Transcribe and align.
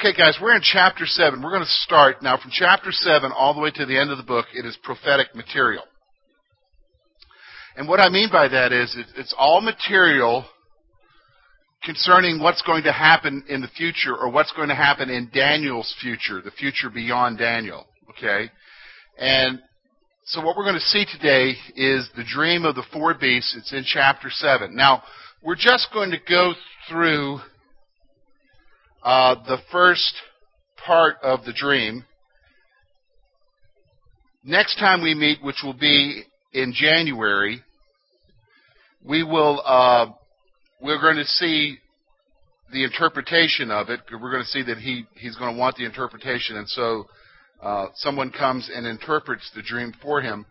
Okay, 0.00 0.16
guys, 0.16 0.38
we're 0.40 0.56
in 0.56 0.62
chapter 0.62 1.04
7. 1.04 1.42
We're 1.42 1.50
going 1.50 1.60
to 1.60 1.68
start 1.82 2.22
now 2.22 2.38
from 2.38 2.50
chapter 2.54 2.90
7 2.90 3.32
all 3.36 3.52
the 3.52 3.60
way 3.60 3.70
to 3.70 3.84
the 3.84 4.00
end 4.00 4.10
of 4.10 4.16
the 4.16 4.24
book. 4.24 4.46
It 4.54 4.64
is 4.64 4.74
prophetic 4.82 5.34
material. 5.34 5.82
And 7.76 7.86
what 7.86 8.00
I 8.00 8.08
mean 8.08 8.30
by 8.32 8.48
that 8.48 8.72
is 8.72 8.96
it's 9.14 9.34
all 9.36 9.60
material 9.60 10.46
concerning 11.84 12.40
what's 12.40 12.62
going 12.62 12.84
to 12.84 12.92
happen 12.92 13.44
in 13.46 13.60
the 13.60 13.68
future 13.68 14.16
or 14.16 14.30
what's 14.30 14.52
going 14.52 14.70
to 14.70 14.74
happen 14.74 15.10
in 15.10 15.30
Daniel's 15.34 15.94
future, 16.00 16.40
the 16.40 16.50
future 16.50 16.88
beyond 16.88 17.36
Daniel. 17.36 17.84
Okay? 18.08 18.50
And 19.18 19.60
so 20.24 20.40
what 20.40 20.56
we're 20.56 20.64
going 20.64 20.76
to 20.76 20.80
see 20.80 21.04
today 21.04 21.56
is 21.76 22.08
the 22.16 22.24
dream 22.24 22.64
of 22.64 22.74
the 22.74 22.84
four 22.90 23.12
beasts. 23.12 23.54
It's 23.54 23.74
in 23.74 23.84
chapter 23.84 24.30
7. 24.30 24.74
Now, 24.74 25.02
we're 25.44 25.56
just 25.56 25.88
going 25.92 26.12
to 26.12 26.18
go 26.26 26.54
through 26.88 27.40
uh, 29.02 29.34
the 29.46 29.58
first 29.72 30.14
part 30.84 31.16
of 31.22 31.44
the 31.44 31.52
dream. 31.52 32.04
Next 34.44 34.78
time 34.78 35.02
we 35.02 35.14
meet, 35.14 35.42
which 35.42 35.62
will 35.62 35.74
be 35.74 36.22
in 36.52 36.72
January, 36.74 37.62
we 39.04 39.22
will 39.22 39.62
uh, 39.64 40.06
we're 40.80 41.00
going 41.00 41.16
to 41.16 41.24
see 41.24 41.78
the 42.72 42.84
interpretation 42.84 43.70
of 43.70 43.90
it. 43.90 44.00
We're 44.10 44.30
going 44.30 44.42
to 44.42 44.48
see 44.48 44.62
that 44.62 44.78
he 44.78 45.04
he's 45.14 45.36
going 45.36 45.54
to 45.54 45.58
want 45.58 45.76
the 45.76 45.84
interpretation, 45.84 46.56
and 46.56 46.68
so 46.68 47.06
uh, 47.62 47.86
someone 47.94 48.30
comes 48.30 48.70
and 48.74 48.86
interprets 48.86 49.50
the 49.54 49.62
dream 49.62 49.92
for 50.02 50.20
him. 50.20 50.46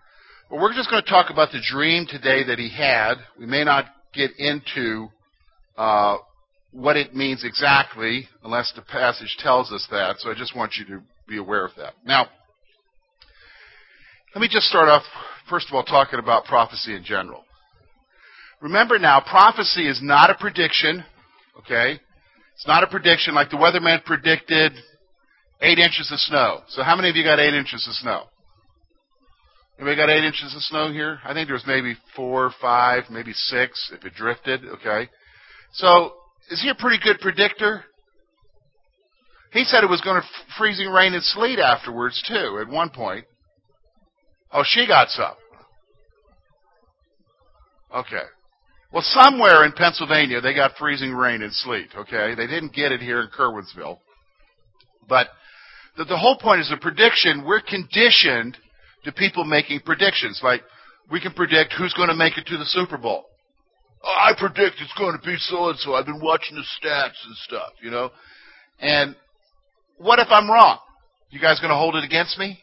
But 0.49 0.59
we're 0.59 0.73
just 0.73 0.89
going 0.89 1.03
to 1.03 1.09
talk 1.09 1.29
about 1.31 1.51
the 1.51 1.61
dream 1.71 2.07
today 2.07 2.43
that 2.45 2.57
he 2.57 2.69
had. 2.69 3.15
We 3.39 3.45
may 3.45 3.63
not 3.63 3.85
get 4.13 4.31
into 4.37 5.09
uh, 5.77 6.17
what 6.71 6.97
it 6.97 7.15
means 7.15 7.43
exactly, 7.43 8.27
unless 8.43 8.71
the 8.75 8.81
passage 8.81 9.35
tells 9.39 9.71
us 9.71 9.87
that. 9.91 10.17
So 10.19 10.29
I 10.29 10.35
just 10.35 10.55
want 10.55 10.73
you 10.77 10.85
to 10.95 11.03
be 11.27 11.37
aware 11.37 11.65
of 11.65 11.71
that. 11.77 11.93
Now, 12.05 12.27
let 14.35 14.41
me 14.41 14.47
just 14.49 14.67
start 14.67 14.87
off, 14.87 15.03
first 15.49 15.67
of 15.67 15.73
all, 15.73 15.83
talking 15.83 16.19
about 16.19 16.45
prophecy 16.45 16.95
in 16.95 17.03
general. 17.03 17.43
Remember 18.61 18.99
now, 18.99 19.21
prophecy 19.21 19.87
is 19.87 19.99
not 20.03 20.29
a 20.29 20.35
prediction, 20.35 21.03
okay? 21.59 21.99
It's 22.55 22.67
not 22.67 22.83
a 22.83 22.87
prediction 22.87 23.33
like 23.33 23.49
the 23.49 23.57
weatherman 23.57 24.03
predicted 24.03 24.73
eight 25.61 25.79
inches 25.79 26.11
of 26.11 26.19
snow. 26.19 26.61
So 26.67 26.83
how 26.83 26.95
many 26.95 27.09
of 27.09 27.15
you 27.15 27.23
got 27.23 27.39
eight 27.39 27.53
inches 27.53 27.87
of 27.87 27.95
snow? 27.95 28.25
Anybody 29.79 29.95
got 29.95 30.09
eight 30.09 30.25
inches 30.25 30.53
of 30.53 30.61
snow 30.63 30.91
here? 30.91 31.19
I 31.23 31.33
think 31.33 31.47
there 31.47 31.53
was 31.53 31.63
maybe 31.65 31.95
four, 32.15 32.51
five, 32.61 33.03
maybe 33.09 33.31
six 33.31 33.91
if 33.95 34.03
it 34.05 34.13
drifted, 34.13 34.65
okay? 34.65 35.09
So 35.71 36.13
is 36.49 36.61
he 36.61 36.69
a 36.69 36.75
pretty 36.75 36.97
good 37.03 37.19
predictor? 37.19 37.83
He 39.51 39.63
said 39.63 39.83
it 39.83 39.89
was 39.89 40.01
going 40.01 40.21
to 40.21 40.27
freezing 40.57 40.87
rain 40.87 41.13
and 41.13 41.23
sleet 41.23 41.59
afterwards 41.59 42.21
too. 42.27 42.59
At 42.61 42.71
one 42.71 42.89
point. 42.89 43.25
Oh, 44.51 44.63
she 44.65 44.87
got 44.87 45.09
some. 45.09 45.33
Okay. 47.95 48.23
Well, 48.91 49.03
somewhere 49.05 49.65
in 49.65 49.71
Pennsylvania 49.73 50.41
they 50.41 50.53
got 50.53 50.77
freezing 50.77 51.13
rain 51.13 51.41
and 51.41 51.53
sleet. 51.53 51.89
Okay, 51.95 52.33
they 52.35 52.47
didn't 52.47 52.73
get 52.73 52.91
it 52.91 53.01
here 53.01 53.21
in 53.21 53.27
Curwensville, 53.27 53.99
but 55.07 55.27
the, 55.97 56.05
the 56.05 56.17
whole 56.17 56.37
point 56.37 56.61
is 56.61 56.71
a 56.71 56.77
prediction. 56.77 57.45
We're 57.45 57.61
conditioned 57.61 58.57
to 59.03 59.11
people 59.11 59.43
making 59.43 59.81
predictions. 59.81 60.41
Like 60.43 60.61
we 61.11 61.21
can 61.21 61.33
predict 61.33 61.73
who's 61.73 61.93
going 61.93 62.09
to 62.09 62.15
make 62.15 62.37
it 62.37 62.47
to 62.47 62.57
the 62.57 62.65
Super 62.65 62.97
Bowl. 62.97 63.25
Oh, 64.03 64.15
I 64.17 64.33
predict 64.37 64.77
it's 64.79 64.93
going 64.97 65.17
to 65.17 65.25
be 65.25 65.35
so 65.37 65.69
and 65.69 65.79
so. 65.79 65.93
I've 65.93 66.05
been 66.05 66.21
watching 66.21 66.55
the 66.55 66.63
stats 66.63 67.19
and 67.25 67.35
stuff, 67.43 67.73
you 67.81 67.91
know. 67.91 68.11
And 68.79 69.15
what 69.97 70.19
if 70.19 70.27
I'm 70.29 70.49
wrong? 70.49 70.79
You 71.29 71.39
guys 71.39 71.59
going 71.59 71.71
to 71.71 71.77
hold 71.77 71.95
it 71.95 72.03
against 72.03 72.37
me? 72.37 72.59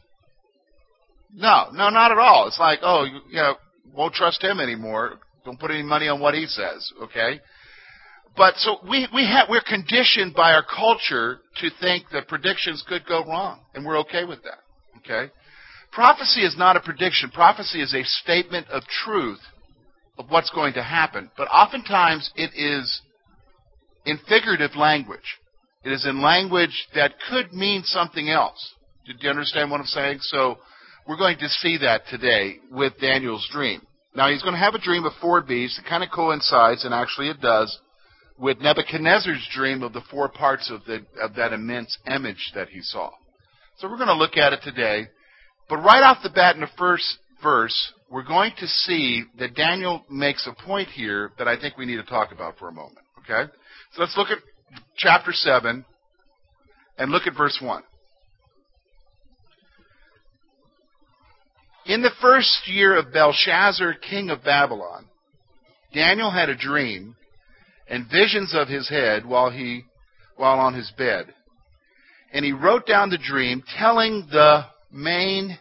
No, 1.35 1.67
no, 1.73 1.91
not 1.91 2.11
at 2.13 2.19
all. 2.19 2.47
It's 2.49 2.59
like, 2.59 2.79
oh, 2.83 3.05
you, 3.05 3.21
you 3.29 3.37
know, 3.37 3.57
won't 3.95 4.15
trust 4.15 4.43
him 4.43 4.61
anymore. 4.61 5.21
Don't 5.45 5.61
put 5.61 5.71
any 5.71 5.83
money 5.83 6.09
on 6.09 6.21
what 6.21 6.35
he 6.35 6.47
says, 6.47 6.91
okay? 7.03 7.41
But 8.37 8.57
so 8.57 8.79
we 8.89 9.09
we 9.15 9.25
have 9.25 9.49
we're 9.49 9.63
conditioned 9.63 10.35
by 10.35 10.53
our 10.53 10.65
culture 10.65 11.41
to 11.61 11.71
think 11.81 12.05
that 12.13 12.29
predictions 12.29 12.85
could 12.87 13.07
go 13.07 13.25
wrong, 13.25 13.61
and 13.75 13.85
we're 13.85 13.99
okay 14.01 14.25
with 14.25 14.43
that. 14.43 14.59
Okay? 14.99 15.33
Prophecy 15.93 16.43
is 16.43 16.57
not 16.59 16.77
a 16.77 16.81
prediction. 16.81 17.31
Prophecy 17.31 17.81
is 17.81 17.95
a 17.95 18.05
statement 18.05 18.67
of 18.69 18.83
truth 19.05 19.41
of 20.19 20.31
what's 20.31 20.50
going 20.50 20.75
to 20.75 20.82
happen. 20.82 21.31
But 21.37 21.49
oftentimes 21.49 22.31
it 22.37 22.50
is 22.54 23.00
in 24.04 24.19
figurative 24.28 24.77
language. 24.77 25.38
It 25.84 25.93
is 25.93 26.06
in 26.06 26.22
language 26.22 26.88
that 26.94 27.15
could 27.31 27.53
mean 27.53 27.82
something 27.84 28.28
else. 28.28 28.75
Do 29.06 29.12
you 29.19 29.31
understand 29.31 29.71
what 29.71 29.81
I'm 29.81 29.87
saying? 29.87 30.19
So 30.22 30.59
we're 31.06 31.16
going 31.16 31.38
to 31.38 31.49
see 31.49 31.78
that 31.78 32.03
today 32.10 32.56
with 32.72 32.99
Daniel's 33.00 33.49
dream. 33.53 33.81
Now 34.15 34.31
he's 34.31 34.43
going 34.43 34.54
to 34.54 34.60
have 34.60 34.75
a 34.75 34.81
dream 34.81 35.04
of 35.04 35.12
four 35.21 35.43
beasts. 35.43 35.78
It 35.78 35.88
kind 35.88 36.03
of 36.03 36.10
coincides, 36.10 36.84
and 36.84 36.93
actually 36.93 37.28
it 37.28 37.41
does, 37.41 37.78
with 38.38 38.59
Nebuchadnezzar's 38.59 39.47
dream 39.54 39.83
of 39.83 39.93
the 39.93 40.03
four 40.10 40.28
parts 40.28 40.71
of, 40.71 40.84
the, 40.87 41.04
of 41.22 41.34
that 41.37 41.53
immense 41.53 41.97
image 42.06 42.53
that 42.54 42.69
he 42.71 42.81
saw. 42.81 43.10
So 43.78 43.88
we're 43.88 43.97
going 43.97 44.09
to 44.09 44.15
look 44.15 44.37
at 44.37 44.53
it 44.53 44.60
today. 44.65 45.06
But 45.69 45.78
right 45.78 46.03
off 46.03 46.22
the 46.22 46.31
bat 46.31 46.54
in 46.54 46.62
the 46.62 46.69
first 46.78 47.19
verse, 47.43 47.93
we're 48.11 48.23
going 48.23 48.53
to 48.59 48.67
see 48.67 49.25
that 49.39 49.55
Daniel 49.55 50.05
makes 50.11 50.47
a 50.47 50.65
point 50.65 50.89
here 50.89 51.33
that 51.39 51.49
I 51.49 51.59
think 51.59 51.77
we 51.77 51.87
need 51.87 51.97
to 51.97 52.05
talk 52.05 52.33
about 52.33 52.59
for 52.59 52.69
a 52.69 52.73
moment. 52.73 53.07
Okay? 53.21 53.51
So 53.93 54.03
let's 54.03 54.17
look 54.17 54.29
at 54.29 54.39
chapter 54.97 55.33
7 55.33 55.85
and 56.99 57.11
look 57.11 57.27
at 57.27 57.37
verse 57.37 57.59
1. 57.61 57.83
In 61.87 62.03
the 62.03 62.11
first 62.21 62.67
year 62.67 62.97
of 62.97 63.13
Belshazzar, 63.13 63.95
king 63.95 64.31
of 64.31 64.43
Babylon, 64.43 65.07
Daniel 65.95 66.31
had 66.31 66.49
a 66.49 66.57
dream 66.57 67.15
and 67.89 68.11
visions 68.11 68.55
of 68.55 68.69
his 68.69 68.89
head 68.89 69.25
while 69.25 69.51
he 69.51 69.85
while 70.37 70.59
on 70.59 70.75
his 70.75 70.91
bed. 70.99 71.33
And 72.33 72.45
he 72.45 72.53
wrote 72.53 72.87
down 72.87 73.11
the 73.11 73.19
dream 73.19 73.63
telling 73.79 74.27
the 74.31 74.67
main 74.91 75.59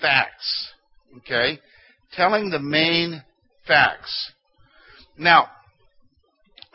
facts. 0.00 0.73
Okay? 1.18 1.58
Telling 2.12 2.50
the 2.50 2.58
main 2.58 3.22
facts. 3.66 4.32
Now, 5.16 5.48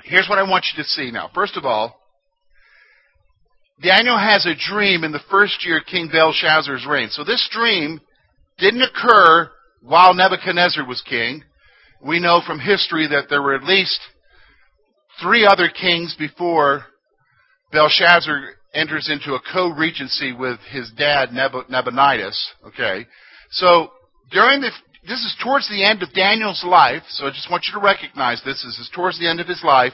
here's 0.04 0.28
what 0.30 0.40
I 0.40 0.50
want 0.50 0.66
you 0.74 0.84
to 0.84 0.88
see 0.90 1.12
now. 1.12 1.30
First 1.34 1.58
of 1.58 1.66
all, 1.66 1.96
Daniel 3.82 4.18
has 4.18 4.46
a 4.46 4.56
dream 4.56 5.04
in 5.04 5.12
the 5.12 5.22
first 5.32 5.66
year 5.66 5.78
of 5.78 5.86
King 5.86 6.10
Belshazzar's 6.12 6.86
reign. 6.86 7.10
So 7.10 7.24
this 7.24 7.48
dream 7.52 8.02
didn't 8.58 8.82
occur 8.82 9.50
while 9.82 10.14
Nebuchadnezzar 10.14 10.86
was 10.86 11.02
king. 11.02 11.44
We 12.06 12.20
know 12.20 12.42
from 12.46 12.60
history 12.60 13.08
that 13.08 13.26
there 13.30 13.42
were 13.42 13.56
at 13.56 13.64
least 13.64 14.00
three 15.22 15.46
other 15.46 15.70
kings 15.70 16.16
before 16.18 16.86
Belshazzar 17.72 18.56
enters 18.74 19.10
into 19.10 19.34
a 19.34 19.42
co-regency 19.54 20.34
with 20.34 20.60
his 20.72 20.92
dad 20.98 21.32
Nebuchadnezzar. 21.32 22.32
Okay, 22.68 23.06
so 23.52 23.92
during 24.32 24.62
the 24.62 24.72
this 25.08 25.20
is 25.20 25.36
towards 25.44 25.68
the 25.70 25.84
end 25.84 26.04
of 26.04 26.14
Daniel's 26.14 26.64
life, 26.64 27.04
so 27.10 27.26
I 27.26 27.30
just 27.30 27.50
want 27.50 27.64
you 27.66 27.80
to 27.80 27.84
recognize 27.84 28.42
this. 28.44 28.64
This 28.64 28.78
is 28.80 28.92
towards 28.94 29.18
the 29.18 29.30
end 29.30 29.40
of 29.40 29.48
his 29.48 29.64
life. 29.64 29.94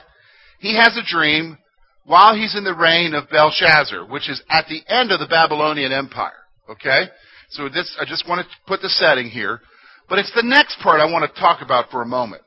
He 0.60 0.76
has 0.76 0.98
a 0.98 1.06
dream 1.08 1.58
while 2.06 2.36
he's 2.36 2.56
in 2.56 2.64
the 2.64 2.76
reign 2.76 3.14
of 3.14 3.30
Belshazzar, 3.30 4.06
which 4.06 4.30
is 4.30 4.42
at 4.50 4.66
the 4.68 4.82
end 4.88 5.12
of 5.12 5.20
the 5.20 5.28
Babylonian 5.28 5.92
Empire. 5.92 6.34
Okay? 6.70 7.04
So 7.50 7.70
this, 7.70 7.96
I 8.00 8.06
just 8.06 8.28
want 8.28 8.46
to 8.46 8.58
put 8.68 8.82
the 8.82 8.90
setting 8.90 9.30
here. 9.30 9.62
But 10.10 10.20
it's 10.20 10.34
the 10.36 10.44
next 10.44 10.80
part 10.80 11.00
I 11.00 11.12
want 11.12 11.32
to 11.32 11.40
talk 11.40 11.62
about 11.62 11.90
for 11.90 12.02
a 12.02 12.08
moment. 12.08 12.42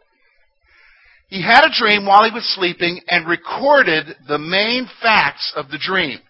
He 1.28 1.42
had 1.42 1.64
a 1.64 1.74
dream 1.76 2.06
while 2.06 2.24
he 2.24 2.34
was 2.34 2.54
sleeping 2.54 3.00
and 3.08 3.28
recorded 3.28 4.06
the 4.26 4.38
main 4.38 4.88
facts 5.02 5.52
of 5.56 5.68
the 5.70 5.78
dream. 5.78 6.20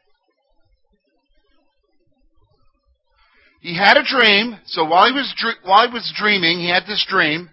He 3.69 3.77
had 3.77 3.99
a 3.99 4.03
dream, 4.03 4.57
so 4.65 4.83
while 4.87 5.05
he 5.09 5.13
was 5.13 5.35
while 5.63 5.87
he 5.87 5.93
was 5.93 6.11
dreaming, 6.17 6.59
he 6.59 6.71
had 6.71 6.85
this 6.87 7.05
dream, 7.07 7.51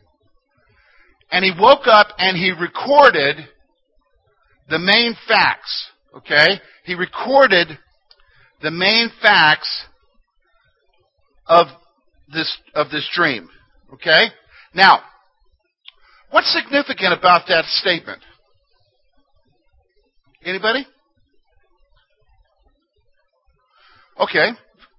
and 1.30 1.44
he 1.44 1.52
woke 1.60 1.88
up 1.88 2.08
and 2.18 2.38
he 2.38 2.52
recorded 2.52 3.36
the 4.70 4.80
main 4.80 5.18
facts. 5.28 5.92
Okay? 6.16 6.62
He 6.86 6.96
recorded 6.96 7.68
the 8.62 8.72
main 8.72 9.10
facts 9.22 9.88
of 11.48 11.68
this, 12.32 12.60
of 12.74 12.90
this 12.92 13.10
dream. 13.14 13.50
Okay? 13.96 14.28
Now, 14.74 15.02
what's 16.32 16.54
significant 16.54 17.12
about 17.12 17.50
that 17.50 17.66
statement? 17.66 18.22
Anybody? 20.46 20.88
Okay. 24.18 24.52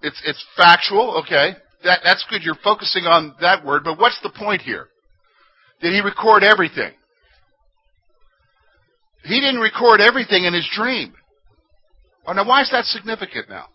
It's, 0.03 0.21
it's 0.25 0.45
factual. 0.57 1.23
Okay. 1.23 1.57
That, 1.85 2.01
that's 2.05 2.25
good. 2.29 2.43
You're 2.43 2.59
focusing 2.63 3.05
on 3.05 3.35
that 3.41 3.65
word, 3.65 3.83
but 3.85 3.99
what's 3.99 4.21
the 4.23 4.31
point 4.31 4.63
here? 4.63 4.89
Did 5.81 5.93
he 5.93 6.01
record 6.01 6.43
everything? 6.43 6.93
He 9.25 9.41
didn't 9.41 9.61
record 9.61 10.01
everything 10.01 10.45
in 10.45 10.55
his 10.55 10.69
dream. 10.75 11.15
Oh, 12.27 12.33
now 12.33 12.47
why 12.47 12.63
is 12.63 12.71
that 12.71 12.85
significant 12.85 13.49
now? 13.49 13.67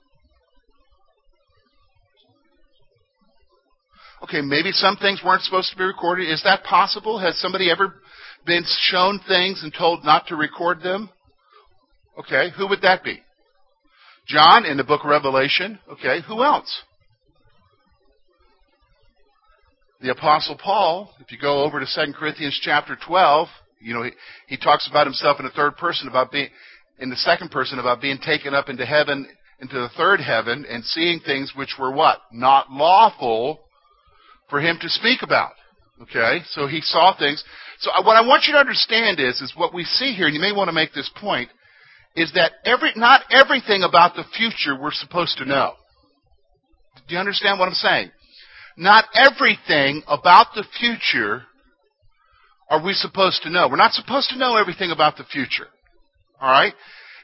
Okay, 4.24 4.42
maybe 4.42 4.72
some 4.72 4.98
things 4.98 5.22
weren't 5.26 5.42
supposed 5.42 5.72
to 5.72 5.78
be 5.78 5.84
recorded. 5.84 6.30
Is 6.30 6.44
that 6.44 6.64
possible? 6.64 7.20
Has 7.20 7.40
somebody 7.40 7.72
ever 7.72 7.96
been 8.46 8.64
shown 8.82 9.20
things 9.28 9.62
and 9.64 9.74
told 9.74 10.06
not 10.06 10.28
to 10.28 10.36
record 10.36 10.82
them? 10.82 11.10
Okay, 12.20 12.50
who 12.56 12.68
would 12.68 12.82
that 12.82 13.04
be? 13.04 13.20
John 14.28 14.66
in 14.66 14.78
the 14.78 14.84
book 14.84 15.02
of 15.04 15.10
Revelation. 15.10 15.80
Okay, 15.92 16.20
who 16.28 16.44
else? 16.44 16.82
The 20.02 20.12
apostle 20.12 20.58
Paul, 20.62 21.14
if 21.20 21.32
you 21.32 21.38
go 21.38 21.64
over 21.64 21.80
to 21.80 21.86
2 21.86 22.14
Corinthians 22.14 22.60
chapter 22.64 22.98
12, 23.08 23.48
you 23.82 23.94
know, 23.94 24.04
he, 24.04 24.12
he 24.48 24.58
talks 24.58 24.88
about 24.90 25.06
himself 25.06 25.40
in 25.40 25.46
the 25.46 25.52
third 25.52 25.78
person 25.78 26.08
about 26.08 26.32
being 26.32 26.50
in 27.00 27.10
the 27.10 27.16
second 27.18 27.52
person 27.52 27.80
about 27.80 28.02
being 28.02 28.18
taken 28.18 28.54
up 28.54 28.70
into 28.70 28.86
heaven 28.86 29.28
into 29.62 29.76
the 29.76 29.90
third 29.96 30.20
heaven 30.20 30.66
and 30.68 30.84
seeing 30.84 31.20
things 31.20 31.54
which 31.56 31.76
were 31.80 31.92
what? 31.92 32.20
Not 32.32 32.72
lawful 32.72 33.60
for 34.50 34.60
him 34.60 34.78
to 34.82 34.90
speak 34.90 35.22
about. 35.22 35.52
Okay? 36.02 36.40
So 36.50 36.68
he 36.68 36.82
saw 36.82 37.16
things. 37.18 37.44
So 37.80 37.92
uh, 37.92 38.04
what 38.04 38.18
I 38.18 38.22
want 38.22 38.46
you 38.48 38.54
to 38.54 38.60
understand 38.60 39.20
is, 39.20 39.40
is 39.40 39.54
what 39.56 39.74
we 39.74 39.84
see 39.84 40.14
here, 40.14 40.26
and 40.26 40.36
you 40.36 40.42
may 40.42 40.52
want 40.52 40.68
to 40.68 40.74
make 40.74 40.94
this 40.94 41.10
point, 41.16 41.50
is 42.16 42.32
that 42.34 42.52
every, 42.66 42.92
not 42.96 43.22
everything 43.32 43.84
about 43.84 44.16
the 44.16 44.26
future 44.38 44.80
we're 44.80 44.92
supposed 44.92 45.38
to 45.38 45.46
know. 45.46 45.74
Do 47.08 47.14
you 47.14 47.20
understand 47.20 47.60
what 47.60 47.68
I'm 47.68 47.74
saying? 47.74 48.12
Not 48.78 49.06
everything 49.16 50.04
about 50.08 50.48
the 50.56 50.66
future 50.80 51.44
are 52.70 52.84
we 52.84 52.94
supposed 52.94 53.44
to 53.44 53.50
know. 53.50 53.68
We're 53.70 53.76
not 53.76 53.94
supposed 53.94 54.30
to 54.30 54.38
know 54.38 54.56
everything 54.56 54.92
about 54.92 55.18
the 55.18 55.24
future. 55.26 55.68
Alright? 56.42 56.74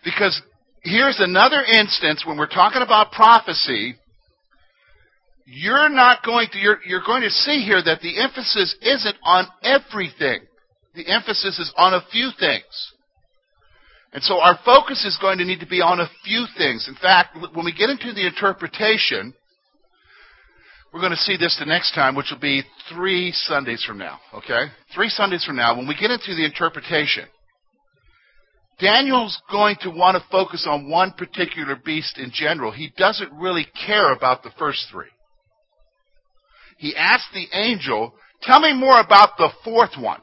Because 0.03 0.41
here's 0.83 1.19
another 1.19 1.63
instance 1.63 2.23
when 2.25 2.37
we're 2.37 2.47
talking 2.47 2.81
about 2.81 3.11
prophecy, 3.11 3.95
you're 5.45 5.89
not 5.89 6.23
going 6.23 6.47
to, 6.51 6.57
you're, 6.57 6.79
you're 6.85 7.03
going 7.05 7.23
to 7.23 7.29
see 7.29 7.63
here 7.63 7.81
that 7.81 8.01
the 8.01 8.21
emphasis 8.21 8.75
isn't 8.81 9.15
on 9.23 9.47
everything. 9.63 10.41
The 10.95 11.07
emphasis 11.07 11.59
is 11.59 11.73
on 11.77 11.93
a 11.93 12.01
few 12.11 12.31
things. 12.37 12.93
And 14.13 14.23
so 14.23 14.39
our 14.39 14.57
focus 14.63 15.05
is 15.05 15.17
going 15.21 15.37
to 15.39 15.45
need 15.45 15.59
to 15.59 15.67
be 15.67 15.81
on 15.81 15.99
a 15.99 16.09
few 16.23 16.45
things. 16.57 16.87
In 16.87 16.95
fact, 16.95 17.37
when 17.53 17.65
we 17.65 17.73
get 17.73 17.89
into 17.89 18.13
the 18.13 18.25
interpretation, 18.25 19.33
we're 20.93 21.01
going 21.01 21.11
to 21.11 21.17
see 21.17 21.37
this 21.37 21.57
the 21.59 21.65
next 21.65 21.93
time, 21.93 22.15
which 22.15 22.27
will 22.31 22.39
be 22.39 22.63
three 22.93 23.31
Sundays 23.31 23.83
from 23.83 23.97
now. 23.97 24.19
Okay? 24.33 24.71
Three 24.95 25.09
Sundays 25.09 25.43
from 25.43 25.57
now, 25.57 25.75
when 25.75 25.87
we 25.87 25.95
get 25.95 26.11
into 26.11 26.33
the 26.35 26.45
interpretation, 26.45 27.25
Daniel's 28.79 29.39
going 29.51 29.75
to 29.81 29.89
want 29.89 30.15
to 30.15 30.29
focus 30.31 30.65
on 30.69 30.89
one 30.89 31.11
particular 31.11 31.75
beast 31.75 32.17
in 32.17 32.31
general. 32.33 32.71
He 32.71 32.93
doesn't 32.95 33.33
really 33.33 33.67
care 33.85 34.13
about 34.13 34.43
the 34.43 34.51
first 34.57 34.85
three. 34.91 35.07
He 36.77 36.95
asked 36.95 37.33
the 37.33 37.47
angel, 37.53 38.13
Tell 38.43 38.59
me 38.59 38.73
more 38.73 38.99
about 38.99 39.37
the 39.37 39.49
fourth 39.63 39.97
one. 39.99 40.21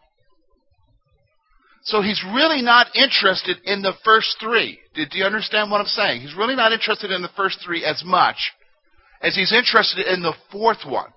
So 1.84 2.00
he's 2.00 2.22
really 2.34 2.62
not 2.62 2.86
interested 2.96 3.58
in 3.64 3.82
the 3.82 3.92
first 4.04 4.36
three. 4.40 4.78
Do 4.94 5.04
you 5.12 5.25
understand 5.25 5.70
what 5.70 5.82
I'm 5.82 5.86
saying? 5.86 6.22
He's 6.22 6.34
really 6.34 6.56
not 6.56 6.72
interested 6.72 7.10
in 7.10 7.20
the 7.20 7.31
first 7.36 7.58
three 7.64 7.84
as 7.84 8.02
much 8.04 8.36
as 9.20 9.34
he's 9.34 9.52
interested 9.52 10.06
in 10.06 10.22
the 10.22 10.32
fourth 10.50 10.86
one. 10.86 11.12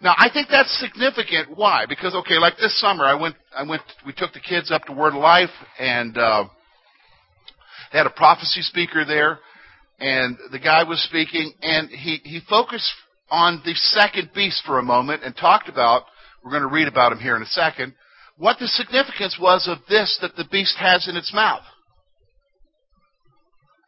Now, 0.00 0.14
I 0.16 0.30
think 0.32 0.48
that's 0.50 0.78
significant. 0.78 1.56
Why? 1.56 1.84
Because 1.88 2.14
okay, 2.14 2.38
like 2.38 2.58
this 2.58 2.80
summer, 2.80 3.04
I 3.04 3.14
went, 3.14 3.34
I 3.54 3.64
went, 3.64 3.82
we 4.06 4.12
took 4.12 4.32
the 4.32 4.40
kids 4.40 4.70
up 4.70 4.84
to 4.84 4.92
Word 4.92 5.14
of 5.14 5.20
Life, 5.20 5.50
and 5.78 6.16
uh, 6.16 6.44
they 7.92 7.98
had 7.98 8.06
a 8.06 8.10
prophecy 8.10 8.62
speaker 8.62 9.04
there, 9.04 9.40
and 9.98 10.38
the 10.52 10.58
guy 10.60 10.84
was 10.84 11.02
speaking, 11.02 11.52
and 11.60 11.90
he 11.90 12.20
he 12.24 12.40
focused 12.48 12.92
on 13.30 13.62
the 13.64 13.74
second 13.74 14.30
beast 14.32 14.62
for 14.64 14.78
a 14.78 14.82
moment 14.82 15.22
and 15.24 15.36
talked 15.36 15.68
about. 15.68 16.04
We're 16.42 16.52
going 16.52 16.62
to 16.62 16.74
read 16.74 16.88
about 16.88 17.12
him 17.12 17.18
here 17.18 17.36
in 17.36 17.42
a 17.42 17.46
second 17.46 17.92
what 18.40 18.58
the 18.58 18.66
significance 18.68 19.36
was 19.38 19.68
of 19.68 19.86
this 19.86 20.18
that 20.22 20.34
the 20.34 20.48
beast 20.50 20.74
has 20.78 21.06
in 21.06 21.14
its 21.14 21.32
mouth. 21.34 21.62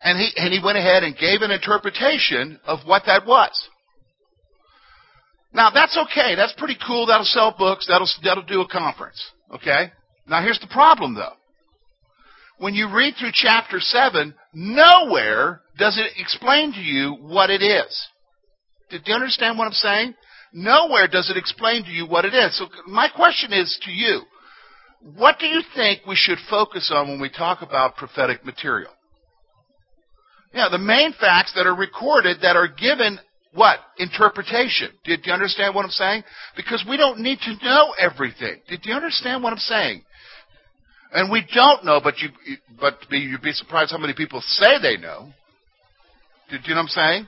And 0.03 0.19
he, 0.19 0.29
and 0.37 0.53
he 0.53 0.61
went 0.63 0.77
ahead 0.77 1.05
and 1.05 1.17
gave 1.17 1.41
an 1.41 1.51
interpretation 1.51 2.61
of 2.67 2.81
what 2.85 3.05
that 3.07 3.25
was. 3.27 3.51
Now 5.55 5.71
that's 5.71 5.97
okay. 5.97 6.35
That's 6.35 6.53
pretty 6.59 6.77
cool. 6.87 7.07
That'll 7.07 7.25
sell 7.25 7.55
books. 7.57 7.87
That'll, 7.89 8.09
that'll 8.23 8.43
do 8.43 8.61
a 8.61 8.69
conference. 8.69 9.25
Okay? 9.55 9.91
Now 10.29 10.43
here's 10.43 10.61
the 10.61 10.67
problem 10.67 11.15
though. 11.15 11.33
When 12.59 12.75
you 12.75 12.95
read 12.95 13.15
through 13.19 13.33
chapter 13.33 13.81
7, 13.81 14.35
nowhere 14.53 15.63
does 15.79 15.97
it 15.99 16.21
explain 16.21 16.75
to 16.75 16.81
you 16.81 17.17
what 17.23 17.49
it 17.49 17.63
is. 17.63 18.07
Did 18.91 19.01
you 19.07 19.15
understand 19.15 19.57
what 19.57 19.65
I'm 19.65 19.73
saying? 19.73 20.15
Nowhere 20.53 21.09
does 21.09 21.31
it 21.31 21.39
explain 21.39 21.85
to 21.85 21.91
you 21.91 22.07
what 22.07 22.27
it 22.27 22.35
is. 22.35 22.59
So 22.59 22.67
my 22.87 23.09
question 23.09 23.55
is 23.55 23.81
to 23.87 23.91
you. 23.91 24.21
What 25.03 25.39
do 25.39 25.47
you 25.47 25.63
think 25.75 26.03
we 26.07 26.15
should 26.15 26.39
focus 26.49 26.93
on 26.95 27.09
when 27.09 27.21
we 27.21 27.29
talk 27.29 27.63
about 27.63 27.97
prophetic 27.97 28.45
material? 28.45 28.91
Yeah, 30.55 30.69
the 30.71 30.79
main 30.79 31.13
facts 31.19 31.53
that 31.57 31.67
are 31.67 31.75
recorded 31.75 32.39
that 32.43 32.57
are 32.57 32.69
given 32.69 33.19
what? 33.55 33.79
Interpretation. 33.99 34.91
Did 35.05 35.21
you 35.25 35.33
understand 35.33 35.75
what 35.75 35.85
I'm 35.85 35.91
saying? 35.91 36.23
Because 36.57 36.85
we 36.89 36.97
don't 36.97 37.21
need 37.21 37.39
to 37.41 37.55
know 37.65 37.95
everything. 37.99 38.61
Did 38.69 38.81
you 38.85 38.95
understand 38.95 39.43
what 39.43 39.53
I'm 39.53 39.59
saying? 39.59 40.03
And 41.13 41.31
we 41.31 41.47
don't 41.53 41.85
know, 41.85 42.01
but 42.03 42.15
you 42.19 42.31
but 42.81 42.95
you'd 43.11 43.43
be 43.43 43.53
surprised 43.53 43.91
how 43.91 43.99
many 43.99 44.15
people 44.15 44.41
say 44.41 44.81
they 44.81 44.97
know. 44.97 45.31
Did 46.51 46.63
you 46.65 46.75
know 46.75 46.81
what 46.81 46.85
I'm 46.85 46.89
saying? 46.89 47.27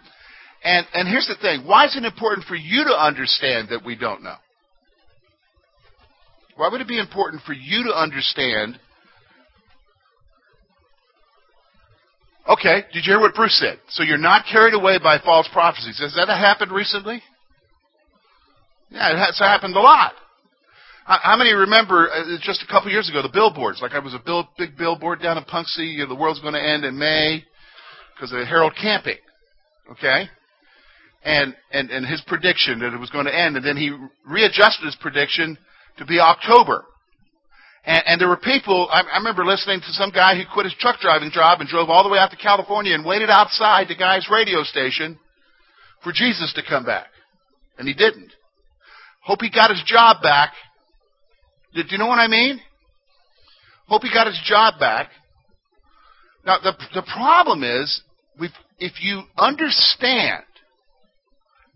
And 0.63 0.87
and 0.95 1.09
here's 1.09 1.27
the 1.27 1.37
thing. 1.41 1.67
Why 1.67 1.85
is 1.85 1.97
it 1.97 2.05
important 2.05 2.47
for 2.47 2.55
you 2.55 2.85
to 2.85 2.95
understand 2.95 3.69
that 3.69 3.85
we 3.85 3.97
don't 3.97 4.23
know? 4.23 4.37
Why 6.57 6.69
would 6.69 6.81
it 6.81 6.89
be 6.89 6.99
important 6.99 7.43
for 7.43 7.53
you 7.53 7.85
to 7.85 7.91
understand? 7.91 8.79
Okay, 12.49 12.85
did 12.93 13.07
you 13.07 13.13
hear 13.13 13.21
what 13.21 13.35
Bruce 13.35 13.59
said? 13.59 13.79
So 13.89 14.03
you're 14.03 14.19
not 14.19 14.45
carried 14.51 14.75
away 14.75 14.99
by 15.03 15.19
false 15.19 15.49
prophecies. 15.53 15.99
Has 16.01 16.15
that 16.15 16.29
happened 16.29 16.71
recently? 16.71 17.23
Yeah, 18.91 19.13
it 19.13 19.19
has 19.19 19.39
happened 19.39 19.75
a 19.75 19.81
lot. 19.81 20.13
How 21.07 21.37
many 21.37 21.53
remember 21.53 22.11
uh, 22.11 22.39
just 22.41 22.63
a 22.63 22.67
couple 22.67 22.91
years 22.91 23.11
ago 23.11 23.21
the 23.21 23.29
billboards? 23.29 23.83
Like 23.83 23.93
I 23.93 23.99
was 23.99 24.15
a 24.15 24.45
big 24.57 24.77
billboard 24.77 25.21
down 25.21 25.37
in 25.37 25.45
Punxsutawney. 25.45 25.95
You 25.95 25.99
know, 26.05 26.09
the 26.09 26.15
world's 26.15 26.41
going 26.41 26.55
to 26.55 26.63
end 26.63 26.85
in 26.85 26.99
May 26.99 27.45
because 28.15 28.33
of 28.33 28.47
Harold 28.47 28.73
Camping. 28.81 29.19
Okay, 29.91 30.29
and 31.25 31.55
and 31.73 31.91
and 31.91 32.07
his 32.07 32.23
prediction 32.27 32.79
that 32.79 32.95
it 32.95 32.99
was 32.99 33.11
going 33.11 33.27
to 33.27 33.39
end, 33.39 33.57
and 33.57 33.67
then 33.67 33.77
he 33.77 33.95
readjusted 34.27 34.87
his 34.87 34.97
prediction 34.97 35.59
to 35.99 36.05
be 36.05 36.21
October. 36.21 36.85
And, 37.85 38.03
and 38.07 38.21
there 38.21 38.29
were 38.29 38.39
people, 38.39 38.89
I, 38.91 39.03
I 39.03 39.19
remember 39.19 39.45
listening 39.45 39.81
to 39.81 39.93
some 39.93 40.11
guy 40.11 40.37
who 40.37 40.43
quit 40.53 40.65
his 40.65 40.75
truck 40.79 41.01
driving 41.01 41.31
job 41.31 41.61
and 41.61 41.69
drove 41.69 41.91
all 41.91 42.03
the 42.03 42.09
way 42.09 42.19
out 42.19 42.31
to 42.31 42.37
California 42.37 42.95
and 42.95 43.05
waited 43.05 43.31
outside 43.31 43.89
the 43.89 43.97
guy's 43.97 44.29
radio 44.31 44.63
station 44.63 45.19
for 46.03 46.13
Jesus 46.13 46.53
to 46.55 46.63
come 46.67 46.85
back. 46.85 47.07
And 47.79 47.87
he 47.87 47.95
didn't. 47.95 48.33
Hope 49.23 49.41
he 49.43 49.51
got 49.51 49.71
his 49.71 49.83
job 49.87 50.23
back. 50.23 50.53
Did 51.75 51.91
you 51.91 51.99
know 51.99 52.07
what 52.07 52.19
I 52.19 52.29
mean? 52.29 52.61
Hope 53.87 54.03
he 54.03 54.13
got 54.13 54.27
his 54.27 54.41
job 54.47 54.79
back. 54.79 55.11
Now, 56.47 56.59
the, 56.63 56.75
the 56.95 57.03
problem 57.03 57.65
is, 57.65 58.03
if 58.79 58.93
you 59.01 59.23
understand 59.39 60.45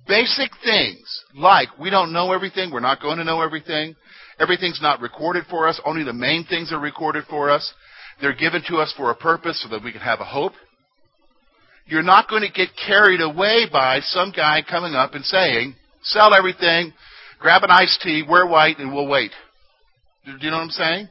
basic 0.06 0.50
things 0.64 1.24
like 1.34 1.68
we 1.78 1.90
don't 1.90 2.12
know 2.12 2.32
everything, 2.32 2.70
we're 2.70 2.80
not 2.80 3.00
going 3.00 3.18
to 3.18 3.24
know 3.24 3.40
everything, 3.40 3.94
everything's 4.38 4.80
not 4.82 5.00
recorded 5.00 5.44
for 5.50 5.68
us, 5.68 5.80
only 5.84 6.04
the 6.04 6.12
main 6.12 6.44
things 6.44 6.72
are 6.72 6.80
recorded 6.80 7.24
for 7.28 7.50
us. 7.50 7.72
They're 8.20 8.34
given 8.34 8.62
to 8.68 8.76
us 8.76 8.92
for 8.96 9.10
a 9.10 9.14
purpose 9.14 9.62
so 9.62 9.68
that 9.70 9.84
we 9.84 9.92
can 9.92 10.00
have 10.00 10.20
a 10.20 10.24
hope. 10.24 10.52
You're 11.86 12.02
not 12.02 12.28
going 12.28 12.42
to 12.42 12.52
get 12.52 12.68
carried 12.86 13.20
away 13.20 13.66
by 13.72 14.00
some 14.00 14.32
guy 14.34 14.62
coming 14.68 14.94
up 14.94 15.14
and 15.14 15.24
saying, 15.24 15.74
sell 16.02 16.34
everything, 16.34 16.92
grab 17.38 17.62
an 17.62 17.70
iced 17.70 18.00
tea, 18.02 18.22
wear 18.28 18.46
white, 18.46 18.78
and 18.78 18.92
we'll 18.92 19.08
wait. 19.08 19.30
Do 20.26 20.32
you 20.40 20.50
know 20.50 20.58
what 20.58 20.64
I'm 20.64 20.70
saying? 20.70 21.08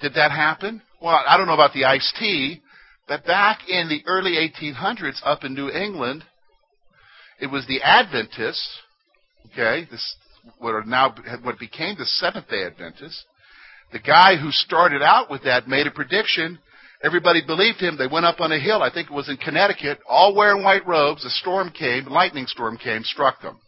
Did 0.00 0.14
that 0.14 0.30
happen? 0.30 0.80
Well, 1.02 1.18
I 1.26 1.36
don't 1.36 1.46
know 1.46 1.54
about 1.54 1.72
the 1.72 1.86
iced 1.86 2.14
tea, 2.18 2.62
but 3.08 3.24
back 3.24 3.68
in 3.68 3.88
the 3.88 4.02
early 4.06 4.36
1800s 4.36 5.20
up 5.24 5.42
in 5.42 5.54
New 5.54 5.70
England, 5.70 6.24
it 7.40 7.46
was 7.46 7.66
the 7.66 7.82
Adventists, 7.82 8.80
okay, 9.52 9.88
this 9.90 10.16
what 10.58 10.74
are 10.74 10.84
now 10.84 11.14
what 11.42 11.58
became 11.58 11.96
the 11.98 12.04
Seventh 12.04 12.48
Day 12.48 12.64
Adventists. 12.64 13.24
The 13.92 13.98
guy 13.98 14.36
who 14.36 14.50
started 14.50 15.02
out 15.02 15.30
with 15.30 15.44
that 15.44 15.68
made 15.68 15.86
a 15.86 15.90
prediction. 15.90 16.58
Everybody 17.02 17.42
believed 17.46 17.78
him. 17.78 17.96
They 17.96 18.08
went 18.08 18.26
up 18.26 18.40
on 18.40 18.52
a 18.52 18.58
hill. 18.58 18.82
I 18.82 18.92
think 18.92 19.08
it 19.10 19.14
was 19.14 19.28
in 19.28 19.36
Connecticut, 19.36 20.00
all 20.06 20.34
wearing 20.34 20.64
white 20.64 20.86
robes. 20.86 21.24
A 21.24 21.30
storm 21.30 21.70
came, 21.70 22.06
lightning 22.06 22.46
storm 22.46 22.76
came, 22.76 23.02
struck 23.04 23.40
them. 23.40 23.58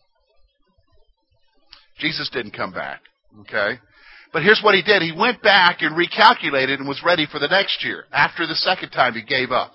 Jesus 1.98 2.28
didn't 2.32 2.52
come 2.52 2.72
back. 2.72 3.00
Okay? 3.42 3.78
But 4.32 4.42
here's 4.42 4.60
what 4.62 4.74
he 4.74 4.82
did. 4.82 5.02
He 5.02 5.12
went 5.16 5.42
back 5.42 5.78
and 5.80 5.96
recalculated 5.96 6.78
and 6.78 6.88
was 6.88 7.02
ready 7.04 7.26
for 7.30 7.38
the 7.38 7.48
next 7.48 7.84
year. 7.84 8.04
After 8.12 8.46
the 8.46 8.54
second 8.54 8.90
time, 8.90 9.14
he 9.14 9.22
gave 9.22 9.50
up. 9.50 9.72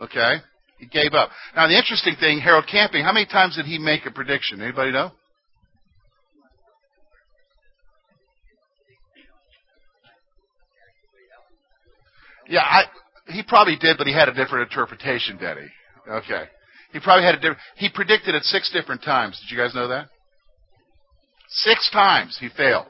Okay? 0.00 0.34
He 0.78 0.86
gave 0.86 1.14
up. 1.14 1.30
Now, 1.54 1.68
the 1.68 1.76
interesting 1.78 2.14
thing, 2.18 2.40
Harold 2.40 2.66
Camping, 2.70 3.04
how 3.04 3.12
many 3.12 3.26
times 3.26 3.56
did 3.56 3.66
he 3.66 3.78
make 3.78 4.06
a 4.06 4.10
prediction? 4.10 4.60
Anybody 4.60 4.92
know? 4.92 5.12
Yeah, 12.48 12.60
I, 12.60 12.84
he 13.28 13.42
probably 13.42 13.76
did, 13.76 13.96
but 13.98 14.06
he 14.06 14.12
had 14.12 14.28
a 14.28 14.34
different 14.34 14.70
interpretation, 14.70 15.38
he? 15.58 16.10
Okay. 16.10 16.44
He 16.92 17.00
probably 17.00 17.24
had 17.24 17.34
a 17.34 17.38
different. 17.38 17.58
He 17.76 17.88
predicted 17.92 18.34
it 18.34 18.44
six 18.44 18.70
different 18.70 19.02
times. 19.02 19.40
Did 19.40 19.54
you 19.54 19.60
guys 19.60 19.74
know 19.74 19.88
that? 19.88 20.08
Six 21.48 21.90
times 21.92 22.36
he 22.40 22.48
failed. 22.56 22.86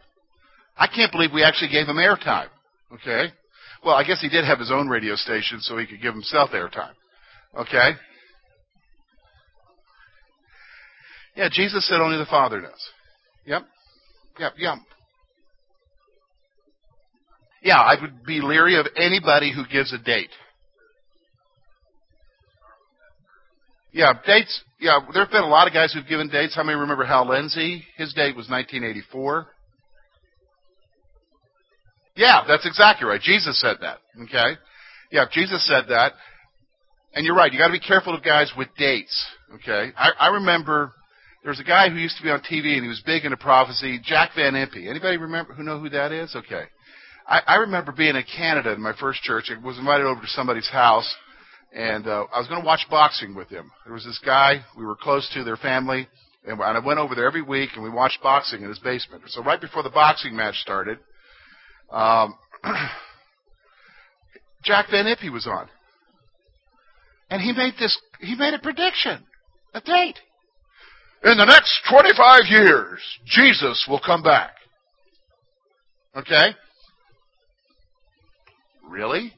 I 0.76 0.86
can't 0.86 1.12
believe 1.12 1.30
we 1.32 1.44
actually 1.44 1.70
gave 1.70 1.86
him 1.86 1.96
airtime. 1.96 2.48
Okay. 2.92 3.32
Well, 3.84 3.94
I 3.94 4.04
guess 4.04 4.20
he 4.20 4.28
did 4.28 4.44
have 4.44 4.58
his 4.58 4.70
own 4.70 4.88
radio 4.88 5.14
station, 5.14 5.60
so 5.60 5.76
he 5.76 5.86
could 5.86 6.02
give 6.02 6.14
himself 6.14 6.50
airtime. 6.50 6.92
Okay. 7.56 7.92
Yeah, 11.36 11.48
Jesus 11.50 11.86
said 11.88 12.00
only 12.00 12.18
the 12.18 12.26
Father 12.26 12.60
knows. 12.60 12.90
Yep. 13.46 13.62
Yep. 14.38 14.52
Yep. 14.58 14.78
Yeah, 17.64 17.78
I 17.78 18.00
would 18.00 18.24
be 18.24 18.42
leery 18.42 18.78
of 18.78 18.86
anybody 18.94 19.50
who 19.50 19.64
gives 19.66 19.92
a 19.94 19.98
date. 19.98 20.28
Yeah, 23.90 24.12
dates. 24.26 24.62
Yeah, 24.78 24.98
there 25.14 25.22
have 25.22 25.32
been 25.32 25.42
a 25.42 25.48
lot 25.48 25.66
of 25.66 25.72
guys 25.72 25.94
who've 25.94 26.06
given 26.06 26.28
dates. 26.28 26.54
How 26.54 26.62
many 26.62 26.78
remember 26.78 27.04
Hal 27.04 27.26
Lindsey? 27.26 27.82
His 27.96 28.12
date 28.12 28.36
was 28.36 28.50
1984. 28.50 29.46
Yeah, 32.16 32.42
that's 32.46 32.66
exactly 32.66 33.08
right. 33.08 33.20
Jesus 33.20 33.58
said 33.60 33.76
that. 33.80 33.98
Okay. 34.24 34.58
Yeah, 35.10 35.24
Jesus 35.32 35.66
said 35.66 35.84
that. 35.88 36.12
And 37.14 37.24
you're 37.24 37.34
right. 37.34 37.50
You 37.50 37.58
got 37.58 37.68
to 37.68 37.72
be 37.72 37.80
careful 37.80 38.14
of 38.14 38.22
guys 38.22 38.52
with 38.58 38.68
dates. 38.76 39.26
Okay. 39.54 39.90
I, 39.96 40.10
I 40.18 40.28
remember 40.34 40.92
there 41.42 41.50
was 41.50 41.60
a 41.60 41.64
guy 41.64 41.88
who 41.88 41.96
used 41.96 42.16
to 42.18 42.22
be 42.22 42.30
on 42.30 42.40
TV 42.40 42.74
and 42.74 42.82
he 42.82 42.88
was 42.88 43.02
big 43.06 43.24
into 43.24 43.36
prophecy. 43.36 44.00
Jack 44.02 44.32
Van 44.36 44.52
Impe. 44.52 44.88
Anybody 44.88 45.16
remember 45.16 45.54
who 45.54 45.62
know 45.62 45.78
who 45.80 45.88
that 45.90 46.12
is? 46.12 46.34
Okay. 46.36 46.64
I, 47.26 47.40
I 47.46 47.54
remember 47.56 47.92
being 47.92 48.16
in 48.16 48.24
Canada 48.36 48.72
in 48.72 48.80
my 48.80 48.94
first 48.98 49.22
church. 49.22 49.50
I 49.50 49.64
was 49.64 49.78
invited 49.78 50.06
over 50.06 50.20
to 50.20 50.26
somebody's 50.28 50.68
house, 50.68 51.12
and 51.74 52.06
uh, 52.06 52.26
I 52.32 52.38
was 52.38 52.48
going 52.48 52.60
to 52.60 52.66
watch 52.66 52.86
boxing 52.90 53.34
with 53.34 53.48
him. 53.48 53.70
There 53.84 53.94
was 53.94 54.04
this 54.04 54.20
guy 54.24 54.64
we 54.76 54.84
were 54.84 54.96
close 54.96 55.28
to, 55.34 55.44
their 55.44 55.56
family, 55.56 56.06
and 56.46 56.60
I 56.60 56.78
went 56.78 56.98
over 56.98 57.14
there 57.14 57.26
every 57.26 57.42
week, 57.42 57.70
and 57.74 57.82
we 57.82 57.90
watched 57.90 58.22
boxing 58.22 58.62
in 58.62 58.68
his 58.68 58.78
basement. 58.78 59.22
So 59.28 59.42
right 59.42 59.60
before 59.60 59.82
the 59.82 59.90
boxing 59.90 60.36
match 60.36 60.56
started, 60.56 60.98
um, 61.90 62.34
Jack 64.64 64.86
Van 64.90 65.06
Impe 65.06 65.32
was 65.32 65.46
on, 65.46 65.68
and 67.30 67.40
he 67.40 67.52
made 67.52 67.74
this. 67.78 67.98
He 68.20 68.34
made 68.34 68.54
a 68.54 68.58
prediction, 68.58 69.24
a 69.72 69.80
date. 69.80 70.18
In 71.24 71.38
the 71.38 71.46
next 71.46 71.80
25 71.90 72.42
years, 72.50 73.00
Jesus 73.24 73.86
will 73.88 74.00
come 74.04 74.22
back. 74.22 74.50
Okay? 76.14 76.54
Really? 78.88 79.32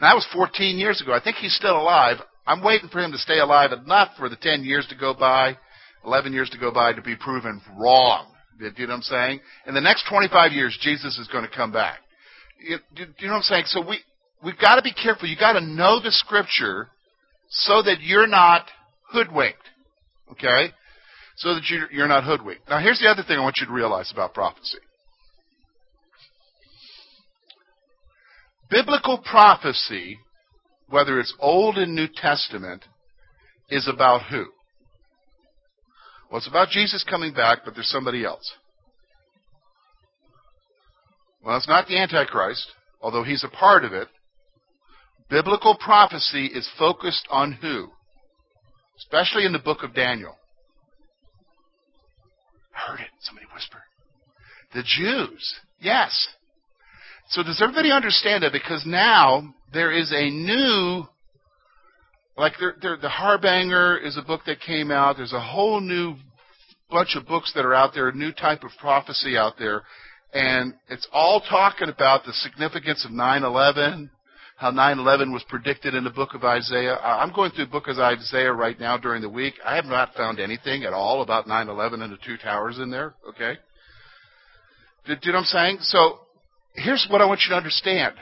Now, 0.00 0.10
that 0.10 0.14
was 0.14 0.26
14 0.32 0.78
years 0.78 1.00
ago. 1.00 1.12
I 1.12 1.20
think 1.22 1.36
he's 1.36 1.54
still 1.54 1.76
alive. 1.80 2.18
I'm 2.46 2.62
waiting 2.62 2.88
for 2.88 3.00
him 3.00 3.12
to 3.12 3.18
stay 3.18 3.38
alive 3.38 3.72
enough 3.72 4.10
for 4.16 4.28
the 4.28 4.36
10 4.36 4.64
years 4.64 4.86
to 4.88 4.96
go 4.96 5.14
by, 5.14 5.56
11 6.04 6.32
years 6.32 6.48
to 6.50 6.58
go 6.58 6.72
by 6.72 6.92
to 6.92 7.02
be 7.02 7.16
proven 7.16 7.60
wrong. 7.78 8.32
Do 8.58 8.66
you 8.76 8.86
know 8.86 8.94
what 8.94 8.96
I'm 8.96 9.02
saying? 9.02 9.40
In 9.66 9.74
the 9.74 9.80
next 9.80 10.06
25 10.08 10.52
years, 10.52 10.76
Jesus 10.80 11.18
is 11.18 11.28
going 11.28 11.44
to 11.44 11.54
come 11.54 11.72
back. 11.72 11.98
Do 12.60 13.04
you 13.18 13.26
know 13.26 13.34
what 13.34 13.36
I'm 13.36 13.42
saying? 13.42 13.64
So 13.66 13.86
we, 13.86 14.00
we've 14.44 14.58
got 14.58 14.76
to 14.76 14.82
be 14.82 14.92
careful. 14.92 15.28
You've 15.28 15.38
got 15.38 15.52
to 15.52 15.60
know 15.60 16.00
the 16.00 16.10
scripture 16.10 16.88
so 17.50 17.82
that 17.82 18.00
you're 18.00 18.26
not 18.26 18.66
hoodwinked. 19.10 19.58
Okay? 20.32 20.72
So 21.36 21.54
that 21.54 21.62
you're 21.92 22.08
not 22.08 22.24
hoodwinked. 22.24 22.68
Now, 22.68 22.80
here's 22.80 22.98
the 22.98 23.08
other 23.08 23.22
thing 23.22 23.38
I 23.38 23.42
want 23.42 23.58
you 23.60 23.66
to 23.66 23.72
realize 23.72 24.10
about 24.12 24.34
prophecy. 24.34 24.78
Biblical 28.70 29.18
prophecy, 29.18 30.18
whether 30.88 31.18
it's 31.18 31.34
Old 31.38 31.78
and 31.78 31.94
New 31.94 32.08
Testament, 32.14 32.84
is 33.70 33.88
about 33.88 34.22
who? 34.30 34.46
Well, 36.30 36.38
it's 36.38 36.48
about 36.48 36.68
Jesus 36.68 37.04
coming 37.08 37.32
back, 37.32 37.60
but 37.64 37.74
there's 37.74 37.88
somebody 37.88 38.24
else. 38.24 38.52
Well, 41.42 41.56
it's 41.56 41.68
not 41.68 41.86
the 41.86 41.98
Antichrist, 41.98 42.66
although 43.00 43.24
he's 43.24 43.44
a 43.44 43.48
part 43.48 43.84
of 43.84 43.92
it. 43.92 44.08
Biblical 45.30 45.76
prophecy 45.78 46.46
is 46.46 46.68
focused 46.78 47.26
on 47.30 47.52
who? 47.52 47.88
Especially 48.98 49.44
in 49.44 49.52
the 49.52 49.58
book 49.58 49.82
of 49.82 49.94
Daniel. 49.94 50.36
I 52.74 52.90
heard 52.90 53.00
it. 53.00 53.06
Somebody 53.20 53.46
whisper. 53.54 53.82
The 54.74 54.82
Jews. 54.82 55.54
Yes. 55.80 56.28
So 57.30 57.42
does 57.42 57.60
everybody 57.62 57.90
understand 57.92 58.42
that? 58.42 58.52
Because 58.52 58.84
now 58.86 59.54
there 59.72 59.92
is 59.92 60.10
a 60.12 60.30
new, 60.30 61.04
like 62.36 62.54
there, 62.58 62.76
there, 62.80 62.96
the 62.96 63.08
Harbinger 63.10 63.98
is 63.98 64.16
a 64.16 64.22
book 64.22 64.42
that 64.46 64.60
came 64.60 64.90
out. 64.90 65.16
There's 65.18 65.34
a 65.34 65.40
whole 65.40 65.80
new 65.80 66.14
bunch 66.90 67.16
of 67.16 67.26
books 67.26 67.52
that 67.54 67.66
are 67.66 67.74
out 67.74 67.92
there, 67.92 68.08
a 68.08 68.14
new 68.14 68.32
type 68.32 68.64
of 68.64 68.70
prophecy 68.80 69.36
out 69.36 69.54
there, 69.58 69.82
and 70.32 70.72
it's 70.88 71.06
all 71.12 71.42
talking 71.42 71.90
about 71.90 72.24
the 72.24 72.32
significance 72.32 73.04
of 73.04 73.10
9/11, 73.10 74.08
how 74.56 74.70
9/11 74.70 75.30
was 75.30 75.44
predicted 75.50 75.94
in 75.94 76.04
the 76.04 76.10
book 76.10 76.32
of 76.32 76.44
Isaiah. 76.44 76.96
I'm 76.96 77.32
going 77.34 77.50
through 77.50 77.66
the 77.66 77.70
book 77.70 77.88
of 77.88 77.98
Isaiah 77.98 78.52
right 78.52 78.80
now 78.80 78.96
during 78.96 79.20
the 79.20 79.28
week. 79.28 79.54
I 79.66 79.76
have 79.76 79.84
not 79.84 80.14
found 80.14 80.40
anything 80.40 80.84
at 80.84 80.94
all 80.94 81.20
about 81.20 81.46
9/11 81.46 82.02
and 82.02 82.10
the 82.10 82.18
two 82.24 82.38
towers 82.38 82.78
in 82.78 82.90
there. 82.90 83.14
Okay. 83.28 83.58
Do 85.06 85.12
you 85.22 85.32
know 85.32 85.38
what 85.38 85.40
I'm 85.40 85.44
saying? 85.46 85.78
So 85.80 86.20
here's 86.82 87.06
what 87.10 87.20
I 87.20 87.26
want 87.26 87.40
you 87.44 87.50
to 87.50 87.56
understand. 87.56 88.14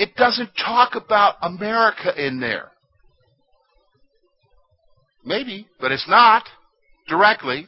It 0.00 0.16
doesn't 0.16 0.52
talk 0.56 0.94
about 0.94 1.34
America 1.42 2.10
in 2.16 2.40
there. 2.40 2.70
Maybe, 5.22 5.66
but 5.78 5.92
it's 5.92 6.08
not 6.08 6.44
directly. 7.06 7.66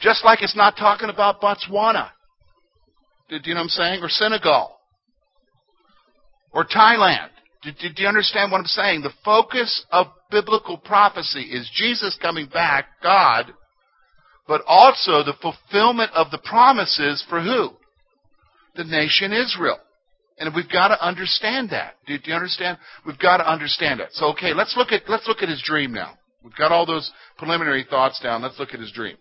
Just 0.00 0.24
like 0.24 0.42
it's 0.42 0.56
not 0.56 0.78
talking 0.78 1.10
about 1.10 1.42
Botswana. 1.42 2.08
Do, 3.28 3.36
you 3.44 3.52
know 3.52 3.60
what 3.60 3.64
I'm 3.64 3.68
saying? 3.68 4.02
Or 4.02 4.08
Senegal. 4.08 4.74
Or 6.54 6.64
Thailand. 6.64 7.28
Do, 7.62 7.70
do, 7.78 7.92
do 7.96 8.02
you 8.02 8.08
understand 8.08 8.50
what 8.50 8.60
I'm 8.60 8.64
saying? 8.64 9.02
The 9.02 9.12
focus 9.22 9.84
of 9.90 10.06
biblical 10.30 10.78
prophecy 10.78 11.42
is 11.42 11.70
Jesus 11.74 12.18
coming 12.22 12.46
back, 12.46 12.86
God, 13.02 13.52
but 14.46 14.62
also 14.66 15.22
the 15.22 15.34
fulfillment 15.40 16.10
of 16.12 16.30
the 16.30 16.38
promises 16.38 17.24
for 17.28 17.40
who? 17.40 17.70
The 18.74 18.84
nation 18.84 19.32
Israel. 19.32 19.78
And 20.38 20.54
we've 20.54 20.70
got 20.70 20.88
to 20.88 21.06
understand 21.06 21.70
that. 21.70 21.94
Do, 22.06 22.16
you 22.24 22.34
understand? 22.34 22.78
We've 23.06 23.18
got 23.18 23.36
to 23.36 23.50
understand 23.50 24.00
it. 24.00 24.08
So 24.12 24.26
okay, 24.32 24.54
let's 24.54 24.74
look 24.76 24.90
at 24.90 25.02
let's 25.08 25.28
look 25.28 25.42
at 25.42 25.48
his 25.48 25.62
dream 25.64 25.92
now. 25.92 26.14
We've 26.42 26.56
got 26.56 26.72
all 26.72 26.86
those 26.86 27.12
preliminary 27.38 27.86
thoughts 27.88 28.18
down. 28.20 28.42
Let's 28.42 28.58
look 28.58 28.74
at 28.74 28.80
his 28.80 28.90
dream. 28.92 29.16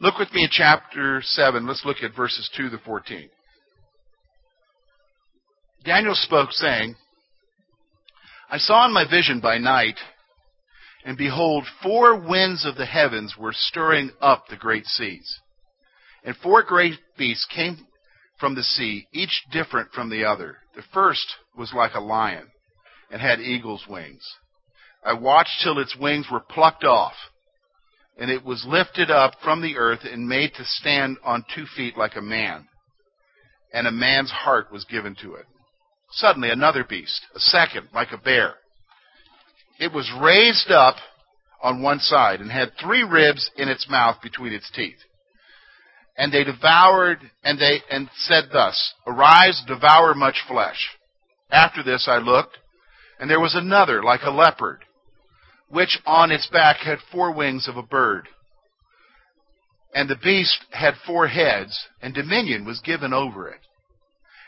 Look 0.00 0.18
with 0.18 0.32
me 0.32 0.42
in 0.42 0.50
chapter 0.50 1.20
7. 1.22 1.66
Let's 1.66 1.84
look 1.84 1.98
at 2.02 2.14
verses 2.14 2.50
2 2.56 2.68
to 2.70 2.78
14. 2.78 3.28
Daniel 5.84 6.14
spoke, 6.14 6.50
saying, 6.52 6.96
I 8.50 8.58
saw 8.58 8.86
in 8.86 8.92
my 8.92 9.08
vision 9.08 9.40
by 9.40 9.58
night 9.58 9.96
and 11.04 11.18
behold, 11.18 11.66
four 11.82 12.18
winds 12.18 12.64
of 12.64 12.76
the 12.76 12.86
heavens 12.86 13.34
were 13.38 13.52
stirring 13.52 14.10
up 14.20 14.48
the 14.48 14.56
great 14.56 14.86
seas. 14.86 15.38
And 16.24 16.34
four 16.36 16.62
great 16.62 16.94
beasts 17.18 17.46
came 17.54 17.86
from 18.40 18.54
the 18.54 18.62
sea, 18.62 19.06
each 19.12 19.44
different 19.52 19.92
from 19.92 20.08
the 20.08 20.24
other. 20.24 20.56
The 20.74 20.82
first 20.94 21.26
was 21.56 21.72
like 21.74 21.94
a 21.94 22.00
lion 22.00 22.48
and 23.10 23.20
had 23.20 23.38
eagle's 23.38 23.84
wings. 23.88 24.24
I 25.04 25.12
watched 25.12 25.60
till 25.62 25.78
its 25.78 25.94
wings 25.94 26.26
were 26.32 26.40
plucked 26.40 26.84
off, 26.84 27.14
and 28.18 28.30
it 28.30 28.42
was 28.42 28.64
lifted 28.66 29.10
up 29.10 29.34
from 29.44 29.60
the 29.60 29.76
earth 29.76 30.00
and 30.10 30.26
made 30.26 30.54
to 30.54 30.64
stand 30.64 31.18
on 31.22 31.44
two 31.54 31.66
feet 31.76 31.98
like 31.98 32.16
a 32.16 32.22
man. 32.22 32.66
And 33.74 33.86
a 33.86 33.92
man's 33.92 34.30
heart 34.30 34.72
was 34.72 34.84
given 34.86 35.14
to 35.20 35.34
it. 35.34 35.44
Suddenly 36.12 36.48
another 36.48 36.84
beast, 36.84 37.20
a 37.34 37.40
second, 37.40 37.88
like 37.92 38.12
a 38.12 38.18
bear 38.18 38.54
it 39.78 39.92
was 39.92 40.10
raised 40.20 40.70
up 40.70 40.96
on 41.62 41.82
one 41.82 41.98
side 41.98 42.40
and 42.40 42.50
had 42.50 42.72
three 42.80 43.02
ribs 43.02 43.50
in 43.56 43.68
its 43.68 43.88
mouth 43.88 44.16
between 44.22 44.52
its 44.52 44.70
teeth. 44.70 44.98
And 46.16 46.32
they 46.32 46.44
devoured 46.44 47.18
and 47.42 47.58
they 47.58 47.80
and 47.90 48.08
said 48.16 48.44
thus, 48.52 48.94
Arise, 49.06 49.62
devour 49.66 50.14
much 50.14 50.36
flesh. 50.46 50.90
After 51.50 51.82
this 51.82 52.06
I 52.08 52.18
looked, 52.18 52.58
and 53.18 53.28
there 53.28 53.40
was 53.40 53.54
another 53.54 54.02
like 54.02 54.22
a 54.22 54.30
leopard, 54.30 54.84
which 55.68 55.98
on 56.06 56.30
its 56.30 56.46
back 56.48 56.76
had 56.78 56.98
four 57.10 57.32
wings 57.32 57.66
of 57.68 57.76
a 57.76 57.82
bird. 57.82 58.28
And 59.94 60.08
the 60.08 60.16
beast 60.16 60.58
had 60.70 60.94
four 61.06 61.28
heads, 61.28 61.86
and 62.02 62.14
dominion 62.14 62.64
was 62.64 62.80
given 62.80 63.12
over 63.12 63.48
it. 63.48 63.60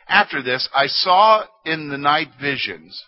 After 0.09 0.43
this, 0.43 0.69
I 0.75 0.87
saw 0.87 1.45
in 1.65 1.89
the 1.89 1.99
night 1.99 2.29
visions, 2.41 3.03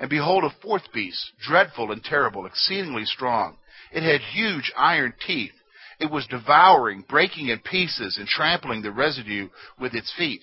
and 0.00 0.08
behold, 0.08 0.44
a 0.44 0.50
fourth 0.62 0.90
beast, 0.94 1.32
dreadful 1.46 1.92
and 1.92 2.02
terrible, 2.02 2.46
exceedingly 2.46 3.04
strong. 3.04 3.58
It 3.92 4.02
had 4.02 4.22
huge 4.22 4.72
iron 4.74 5.12
teeth. 5.26 5.52
It 6.00 6.10
was 6.10 6.26
devouring, 6.26 7.04
breaking 7.06 7.48
in 7.48 7.58
pieces, 7.58 8.16
and 8.16 8.26
trampling 8.26 8.80
the 8.80 8.92
residue 8.92 9.50
with 9.78 9.94
its 9.94 10.10
feet. 10.16 10.40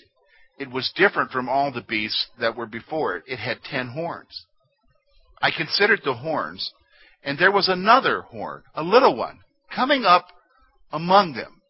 It 0.59 0.69
was 0.69 0.93
different 0.95 1.31
from 1.31 1.49
all 1.49 1.71
the 1.71 1.81
beasts 1.81 2.27
that 2.39 2.55
were 2.55 2.67
before 2.67 3.17
it. 3.17 3.23
It 3.25 3.39
had 3.39 3.63
ten 3.63 3.89
horns. 3.89 4.45
I 5.41 5.49
considered 5.49 6.01
the 6.05 6.13
horns, 6.13 6.71
and 7.23 7.39
there 7.39 7.51
was 7.51 7.67
another 7.67 8.21
horn, 8.21 8.61
a 8.75 8.83
little 8.83 9.15
one, 9.15 9.39
coming 9.73 10.05
up 10.05 10.27
among 10.91 11.33
them, 11.33 11.61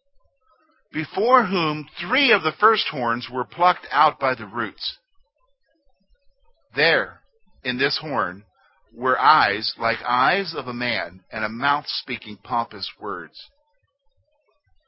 before 0.92 1.44
whom 1.46 1.88
three 1.98 2.32
of 2.32 2.42
the 2.42 2.52
first 2.60 2.88
horns 2.88 3.28
were 3.32 3.44
plucked 3.44 3.86
out 3.90 4.20
by 4.20 4.34
the 4.34 4.46
roots. 4.46 4.98
There, 6.74 7.22
in 7.64 7.78
this 7.78 7.98
horn, 7.98 8.44
were 8.94 9.18
eyes 9.18 9.74
like 9.78 9.98
eyes 10.06 10.54
of 10.54 10.66
a 10.66 10.74
man, 10.74 11.20
and 11.30 11.44
a 11.44 11.48
mouth 11.48 11.84
speaking 11.86 12.38
pompous 12.42 12.90
words. 13.00 13.50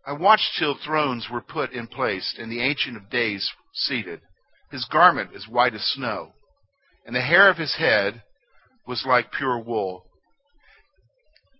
I 0.06 0.12
watched 0.12 0.56
till 0.58 0.74
thrones 0.74 1.28
were 1.30 1.42
put 1.42 1.72
in 1.72 1.86
place, 1.86 2.34
and 2.38 2.50
the 2.50 2.62
Ancient 2.62 2.96
of 2.96 3.10
Days 3.10 3.50
seated. 3.74 4.20
His 4.70 4.86
garment 4.86 5.30
is 5.34 5.48
white 5.48 5.74
as 5.74 5.84
snow, 5.84 6.32
and 7.04 7.14
the 7.14 7.20
hair 7.20 7.50
of 7.50 7.58
his 7.58 7.76
head 7.76 8.22
was 8.86 9.04
like 9.06 9.32
pure 9.32 9.58
wool. 9.58 10.04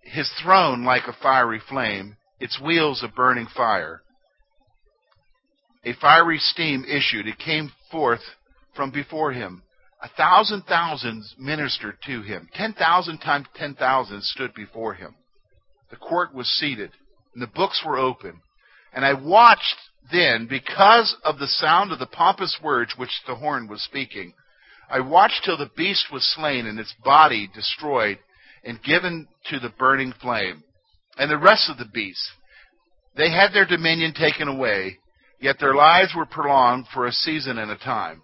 His 0.02 0.30
throne 0.42 0.84
like 0.84 1.06
a 1.06 1.12
fiery 1.12 1.60
flame, 1.60 2.16
its 2.40 2.58
wheels 2.58 3.02
a 3.02 3.08
burning 3.08 3.46
fire. 3.54 4.02
A 5.84 5.92
fiery 5.94 6.38
steam 6.38 6.84
issued, 6.84 7.26
it 7.26 7.38
came 7.38 7.72
forth 7.90 8.22
from 8.74 8.90
before 8.90 9.32
him. 9.32 9.62
A 10.02 10.08
thousand 10.08 10.62
thousands 10.62 11.34
ministered 11.38 11.98
to 12.06 12.22
him. 12.22 12.48
Ten 12.54 12.72
thousand 12.72 13.18
times 13.18 13.46
ten 13.54 13.74
thousand 13.74 14.22
stood 14.22 14.54
before 14.54 14.94
him. 14.94 15.14
The 15.90 15.96
court 15.96 16.34
was 16.34 16.48
seated, 16.48 16.92
and 17.34 17.42
the 17.42 17.46
books 17.46 17.82
were 17.84 17.98
open. 17.98 18.40
And 18.92 19.04
I 19.04 19.12
watched 19.12 19.76
then, 20.10 20.46
because 20.48 21.16
of 21.22 21.38
the 21.38 21.46
sound 21.46 21.92
of 21.92 21.98
the 21.98 22.06
pompous 22.06 22.58
words 22.62 22.94
which 22.96 23.22
the 23.26 23.34
horn 23.34 23.68
was 23.68 23.82
speaking, 23.82 24.32
I 24.90 25.00
watched 25.00 25.42
till 25.44 25.56
the 25.56 25.70
beast 25.76 26.06
was 26.12 26.24
slain 26.34 26.66
and 26.66 26.80
its 26.80 26.94
body 27.04 27.48
destroyed 27.54 28.18
and 28.64 28.82
given 28.82 29.28
to 29.50 29.60
the 29.60 29.68
burning 29.68 30.12
flame. 30.20 30.64
And 31.16 31.30
the 31.30 31.38
rest 31.38 31.70
of 31.70 31.78
the 31.78 31.84
beasts, 31.84 32.32
they 33.16 33.30
had 33.30 33.52
their 33.52 33.66
dominion 33.66 34.14
taken 34.14 34.48
away, 34.48 34.98
yet 35.40 35.56
their 35.60 35.74
lives 35.74 36.14
were 36.16 36.26
prolonged 36.26 36.86
for 36.92 37.06
a 37.06 37.12
season 37.12 37.58
and 37.58 37.70
a 37.70 37.76
time. 37.76 38.22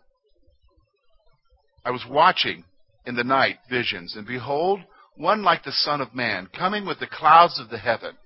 I 1.87 1.93
was 1.93 2.05
watching 2.11 2.64
in 3.07 3.14
the 3.14 3.23
night 3.23 3.59
visions, 3.71 4.16
and 4.16 4.26
behold, 4.26 4.81
one 5.14 5.45
like 5.45 5.62
the 5.62 5.71
Son 5.71 6.00
of 6.00 6.16
Man, 6.16 6.49
coming 6.49 6.85
with 6.85 6.99
the 6.99 7.07
clouds 7.07 7.61
of 7.61 7.71
the 7.71 7.78
heaven. 7.78 8.16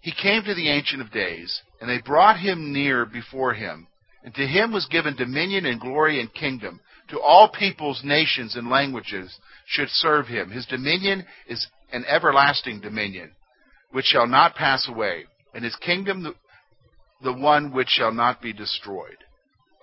He 0.00 0.10
came 0.10 0.42
to 0.42 0.54
the 0.54 0.70
Ancient 0.70 1.02
of 1.02 1.12
Days, 1.12 1.60
and 1.82 1.90
they 1.90 2.00
brought 2.00 2.40
him 2.40 2.72
near 2.72 3.04
before 3.04 3.52
him. 3.52 3.88
And 4.24 4.34
to 4.36 4.46
him 4.46 4.72
was 4.72 4.86
given 4.86 5.16
dominion 5.16 5.66
and 5.66 5.78
glory 5.78 6.18
and 6.18 6.32
kingdom. 6.32 6.80
To 7.10 7.20
all 7.20 7.50
peoples, 7.50 8.00
nations, 8.02 8.56
and 8.56 8.70
languages 8.70 9.38
should 9.66 9.90
serve 9.90 10.26
him. 10.26 10.50
His 10.50 10.64
dominion 10.64 11.26
is 11.46 11.66
an 11.92 12.06
everlasting 12.06 12.80
dominion, 12.80 13.32
which 13.92 14.06
shall 14.06 14.26
not 14.26 14.54
pass 14.54 14.88
away, 14.88 15.24
and 15.54 15.62
his 15.62 15.76
kingdom 15.76 16.22
the, 16.22 16.34
the 17.22 17.34
one 17.34 17.74
which 17.74 17.88
shall 17.90 18.12
not 18.12 18.40
be 18.40 18.54
destroyed. 18.54 19.18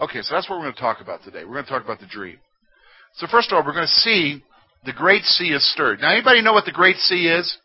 Okay, 0.01 0.23
so 0.23 0.33
that's 0.33 0.49
what 0.49 0.57
we're 0.57 0.65
going 0.65 0.73
to 0.73 0.81
talk 0.81 1.01
about 1.01 1.21
today. 1.23 1.43
We're 1.45 1.53
going 1.53 1.65
to 1.65 1.71
talk 1.71 1.83
about 1.83 1.99
the 1.99 2.07
dream. 2.07 2.39
So 3.15 3.27
first 3.27 3.51
of 3.51 3.55
all, 3.55 3.65
we're 3.65 3.73
going 3.73 3.87
to 3.87 4.01
see 4.01 4.43
the 4.85 4.93
Great 4.93 5.23
Sea 5.23 5.49
is 5.49 5.71
stirred. 5.71 5.99
Now, 6.01 6.11
anybody 6.11 6.41
know 6.41 6.53
what 6.53 6.65
the 6.65 6.71
Great 6.71 6.97
Sea 6.97 7.27
is? 7.27 7.57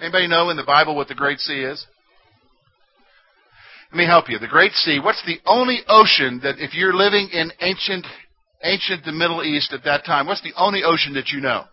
Anybody 0.00 0.26
know 0.26 0.50
in 0.50 0.56
the 0.56 0.64
Bible 0.64 0.96
what 0.96 1.08
the 1.08 1.14
Great 1.14 1.38
Sea 1.38 1.62
is? 1.64 1.86
Let 3.90 3.98
me 3.98 4.06
help 4.06 4.30
you. 4.30 4.38
The 4.38 4.48
Great 4.48 4.72
Sea, 4.72 5.00
what's 5.02 5.22
the 5.26 5.38
only 5.44 5.80
ocean 5.88 6.40
that 6.42 6.58
if 6.58 6.74
you're 6.74 6.94
living 6.94 7.28
in 7.32 7.52
ancient 7.60 8.06
ancient 8.64 9.04
the 9.04 9.12
Middle 9.12 9.42
East 9.42 9.72
at 9.72 9.84
that 9.84 10.04
time, 10.04 10.26
what's 10.26 10.42
the 10.42 10.54
only 10.56 10.82
ocean 10.84 11.14
that 11.14 11.28
you 11.28 11.40
know? 11.40 11.64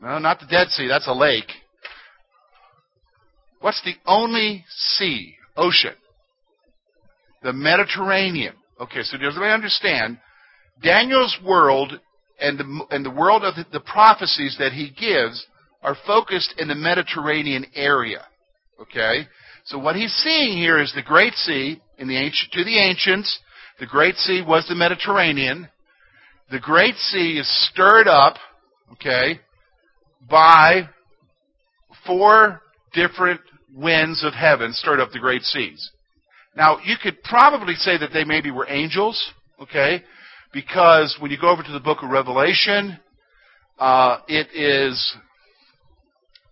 No, 0.00 0.18
not 0.18 0.40
the 0.40 0.46
Dead 0.46 0.68
Sea, 0.68 0.86
that's 0.86 1.08
a 1.08 1.12
lake. 1.12 1.50
What's 3.60 3.82
the 3.82 3.94
only 4.06 4.64
sea, 4.68 5.34
ocean? 5.56 5.94
The 7.42 7.52
Mediterranean. 7.52 8.54
Okay, 8.80 9.02
so 9.02 9.16
does 9.16 9.34
everybody 9.34 9.52
understand? 9.52 10.18
Daniel's 10.82 11.36
world 11.44 11.98
and 12.38 12.58
the, 12.58 12.86
and 12.90 13.04
the 13.04 13.10
world 13.10 13.42
of 13.42 13.54
the 13.72 13.80
prophecies 13.80 14.56
that 14.58 14.72
he 14.72 14.90
gives 14.90 15.46
are 15.82 15.96
focused 16.06 16.54
in 16.58 16.68
the 16.68 16.74
Mediterranean 16.74 17.66
area. 17.74 18.26
Okay? 18.80 19.26
So 19.64 19.78
what 19.78 19.96
he's 19.96 20.12
seeing 20.14 20.58
here 20.58 20.80
is 20.80 20.92
the 20.94 21.02
Great 21.02 21.34
Sea 21.34 21.80
in 21.98 22.08
the 22.08 22.16
ancient, 22.16 22.52
to 22.52 22.64
the 22.64 22.78
ancients. 22.78 23.38
The 23.80 23.86
Great 23.86 24.16
Sea 24.16 24.42
was 24.46 24.66
the 24.68 24.74
Mediterranean. 24.74 25.68
The 26.50 26.60
Great 26.60 26.96
Sea 26.96 27.38
is 27.38 27.68
stirred 27.70 28.08
up, 28.08 28.36
okay, 28.92 29.40
by 30.28 30.88
four 32.06 32.60
different 32.92 33.40
winds 33.74 34.24
of 34.24 34.32
heaven 34.34 34.72
stirred 34.72 35.00
up 35.00 35.10
the 35.12 35.18
great 35.18 35.42
seas. 35.42 35.90
Now, 36.56 36.78
you 36.82 36.96
could 37.00 37.22
probably 37.22 37.74
say 37.74 37.98
that 37.98 38.10
they 38.12 38.24
maybe 38.24 38.50
were 38.50 38.66
angels, 38.68 39.32
okay, 39.60 40.02
because 40.52 41.16
when 41.20 41.30
you 41.30 41.38
go 41.38 41.50
over 41.50 41.62
to 41.62 41.72
the 41.72 41.80
book 41.80 41.98
of 42.02 42.10
Revelation, 42.10 42.98
uh, 43.78 44.18
it 44.26 44.48
is 44.54 45.16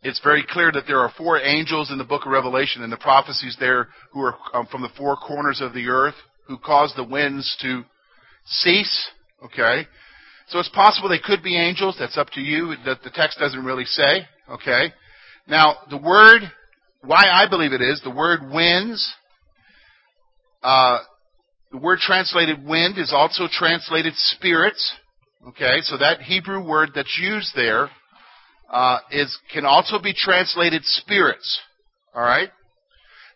it's 0.02 0.20
very 0.20 0.44
clear 0.46 0.70
that 0.70 0.84
there 0.86 1.00
are 1.00 1.10
four 1.16 1.40
angels 1.40 1.90
in 1.90 1.96
the 1.96 2.04
book 2.04 2.26
of 2.26 2.32
Revelation 2.32 2.82
and 2.82 2.92
the 2.92 2.98
prophecies 2.98 3.56
there 3.58 3.88
who 4.12 4.20
are 4.20 4.36
um, 4.52 4.66
from 4.66 4.82
the 4.82 4.90
four 4.98 5.16
corners 5.16 5.62
of 5.62 5.72
the 5.72 5.88
earth 5.88 6.14
who 6.46 6.58
cause 6.58 6.92
the 6.94 7.04
winds 7.04 7.56
to 7.62 7.82
cease. 8.44 9.10
Okay. 9.42 9.86
So 10.48 10.58
it's 10.58 10.68
possible 10.68 11.08
they 11.08 11.18
could 11.18 11.42
be 11.42 11.56
angels. 11.56 11.96
That's 11.98 12.18
up 12.18 12.28
to 12.30 12.42
you. 12.42 12.74
That 12.84 13.02
the 13.02 13.08
text 13.08 13.38
doesn't 13.38 13.64
really 13.64 13.86
say. 13.86 14.26
Okay. 14.50 14.92
Now, 15.48 15.76
the 15.88 15.96
word, 15.96 16.42
why 17.00 17.24
I 17.32 17.48
believe 17.48 17.72
it 17.72 17.80
is, 17.80 18.02
the 18.04 18.14
word 18.14 18.40
winds, 18.52 19.14
uh, 20.64 20.98
the 21.70 21.78
word 21.78 21.98
translated 21.98 22.64
wind 22.64 22.98
is 22.98 23.12
also 23.12 23.44
translated 23.50 24.14
spirits. 24.16 24.92
Okay. 25.48 25.80
So 25.82 25.98
that 25.98 26.22
Hebrew 26.22 26.66
word 26.66 26.90
that's 26.94 27.18
used 27.20 27.52
there 27.54 27.90
uh, 28.70 28.98
is 29.10 29.36
can 29.52 29.64
also 29.66 30.00
be 30.00 30.14
translated 30.14 30.82
spirits. 30.84 31.60
All 32.14 32.22
right. 32.22 32.48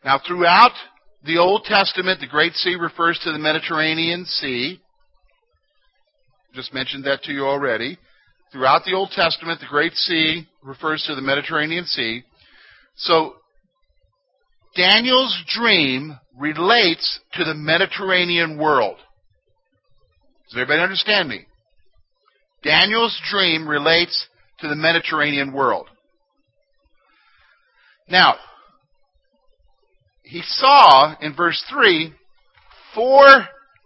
Now, 0.04 0.20
throughout 0.26 0.72
the 1.24 1.38
Old 1.38 1.64
Testament, 1.64 2.20
the 2.20 2.26
Great 2.26 2.54
Sea 2.54 2.76
refers 2.76 3.18
to 3.24 3.32
the 3.32 3.38
Mediterranean 3.38 4.24
Sea. 4.24 4.80
Just 6.54 6.72
mentioned 6.72 7.04
that 7.04 7.22
to 7.24 7.32
you 7.32 7.44
already. 7.44 7.98
Throughout 8.52 8.84
the 8.84 8.94
Old 8.94 9.10
Testament, 9.10 9.60
the 9.60 9.66
Great 9.66 9.94
Sea 9.94 10.46
refers 10.62 11.04
to 11.06 11.14
the 11.14 11.20
Mediterranean 11.20 11.84
Sea. 11.84 12.22
So, 12.96 13.34
Daniel's 14.74 15.36
dream 15.48 16.18
relates 16.36 17.20
to 17.34 17.44
the 17.44 17.54
Mediterranean 17.54 18.58
world. 18.58 18.96
Does 20.44 20.54
everybody 20.54 20.82
understand 20.82 21.28
me? 21.28 21.46
Daniel's 22.62 23.18
dream 23.30 23.68
relates 23.68 24.28
to 24.60 24.68
the 24.68 24.76
Mediterranean 24.76 25.52
world. 25.52 25.88
Now, 28.08 28.36
he 30.22 30.42
saw 30.42 31.14
in 31.20 31.34
verse 31.34 31.62
3 31.70 32.12
four 32.94 33.26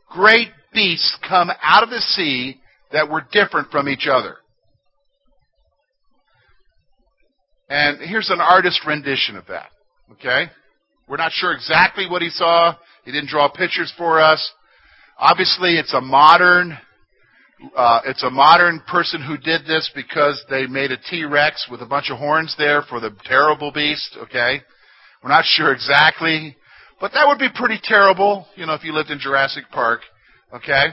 great 0.08 0.48
beasts 0.72 1.16
come 1.28 1.50
out 1.62 1.82
of 1.82 1.90
the 1.90 2.00
sea 2.00 2.60
that 2.92 3.10
were 3.10 3.26
different 3.32 3.70
from 3.70 3.88
each 3.88 4.06
other. 4.10 4.36
And 7.68 8.00
here's 8.00 8.30
an 8.30 8.40
artist 8.40 8.80
rendition 8.86 9.36
of 9.36 9.46
that. 9.46 9.70
Okay? 10.12 10.50
We're 11.08 11.16
not 11.16 11.32
sure 11.32 11.52
exactly 11.52 12.08
what 12.08 12.22
he 12.22 12.30
saw. 12.30 12.74
He 13.04 13.12
didn't 13.12 13.28
draw 13.28 13.48
pictures 13.48 13.92
for 13.96 14.20
us. 14.20 14.52
Obviously, 15.18 15.76
it's 15.76 15.94
a 15.94 16.00
modern 16.00 16.78
uh, 17.76 18.00
it's 18.06 18.22
a 18.22 18.30
modern 18.30 18.80
person 18.88 19.22
who 19.22 19.36
did 19.36 19.64
this 19.66 19.90
because 19.94 20.42
they 20.50 20.66
made 20.66 20.90
a 20.90 20.96
T-Rex 20.96 21.68
with 21.70 21.80
a 21.80 21.86
bunch 21.86 22.10
of 22.10 22.18
horns 22.18 22.54
there 22.58 22.82
for 22.82 23.00
the 23.00 23.14
terrible 23.24 23.70
beast. 23.72 24.16
Okay, 24.20 24.60
we're 25.22 25.30
not 25.30 25.44
sure 25.44 25.72
exactly, 25.72 26.56
but 27.00 27.12
that 27.12 27.26
would 27.28 27.38
be 27.38 27.48
pretty 27.54 27.78
terrible, 27.82 28.46
you 28.56 28.66
know, 28.66 28.74
if 28.74 28.84
you 28.84 28.92
lived 28.92 29.10
in 29.10 29.18
Jurassic 29.18 29.64
Park. 29.70 30.00
Okay, 30.54 30.86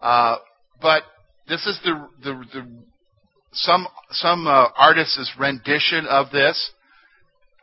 uh, 0.00 0.36
but 0.80 1.02
this 1.48 1.66
is 1.66 1.78
the, 1.84 2.08
the 2.22 2.44
the 2.52 2.82
some 3.52 3.86
some 4.10 4.46
uh, 4.46 4.68
artist's 4.76 5.32
rendition 5.38 6.06
of 6.06 6.30
this. 6.30 6.70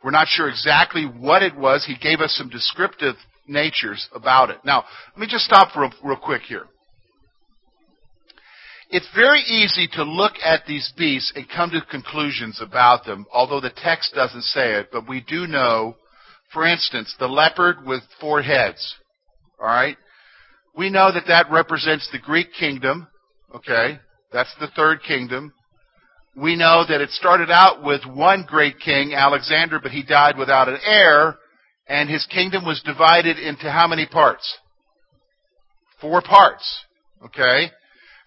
We're 0.06 0.12
not 0.12 0.28
sure 0.28 0.48
exactly 0.48 1.02
what 1.02 1.42
it 1.42 1.56
was. 1.56 1.84
He 1.84 1.96
gave 1.96 2.20
us 2.20 2.32
some 2.36 2.48
descriptive 2.48 3.16
natures 3.48 4.08
about 4.14 4.50
it. 4.50 4.58
Now, 4.64 4.84
let 5.16 5.20
me 5.20 5.26
just 5.28 5.44
stop 5.44 5.74
real, 5.74 5.90
real 6.00 6.16
quick 6.16 6.42
here. 6.42 6.62
It's 8.88 9.08
very 9.16 9.40
easy 9.40 9.88
to 9.94 10.04
look 10.04 10.34
at 10.44 10.64
these 10.64 10.92
beasts 10.96 11.32
and 11.34 11.48
come 11.48 11.70
to 11.70 11.80
conclusions 11.90 12.60
about 12.62 13.04
them, 13.04 13.26
although 13.32 13.60
the 13.60 13.72
text 13.74 14.14
doesn't 14.14 14.44
say 14.44 14.74
it, 14.74 14.90
but 14.92 15.08
we 15.08 15.22
do 15.22 15.48
know, 15.48 15.96
for 16.52 16.64
instance, 16.64 17.12
the 17.18 17.26
leopard 17.26 17.84
with 17.84 18.04
four 18.20 18.42
heads. 18.42 18.94
All 19.60 19.66
right? 19.66 19.96
We 20.76 20.88
know 20.88 21.10
that 21.12 21.26
that 21.26 21.50
represents 21.50 22.08
the 22.12 22.20
Greek 22.20 22.52
kingdom. 22.56 23.08
Okay? 23.52 23.98
That's 24.32 24.54
the 24.60 24.68
third 24.68 25.02
kingdom. 25.02 25.52
We 26.36 26.54
know 26.54 26.84
that 26.86 27.00
it 27.00 27.10
started 27.10 27.50
out 27.50 27.82
with 27.82 28.02
one 28.04 28.44
great 28.46 28.78
king, 28.78 29.14
Alexander, 29.14 29.80
but 29.82 29.90
he 29.90 30.02
died 30.02 30.36
without 30.36 30.68
an 30.68 30.78
heir, 30.84 31.36
and 31.88 32.10
his 32.10 32.26
kingdom 32.26 32.66
was 32.66 32.82
divided 32.84 33.38
into 33.38 33.70
how 33.70 33.88
many 33.88 34.06
parts? 34.06 34.58
Four 35.98 36.20
parts. 36.20 36.84
Okay? 37.24 37.70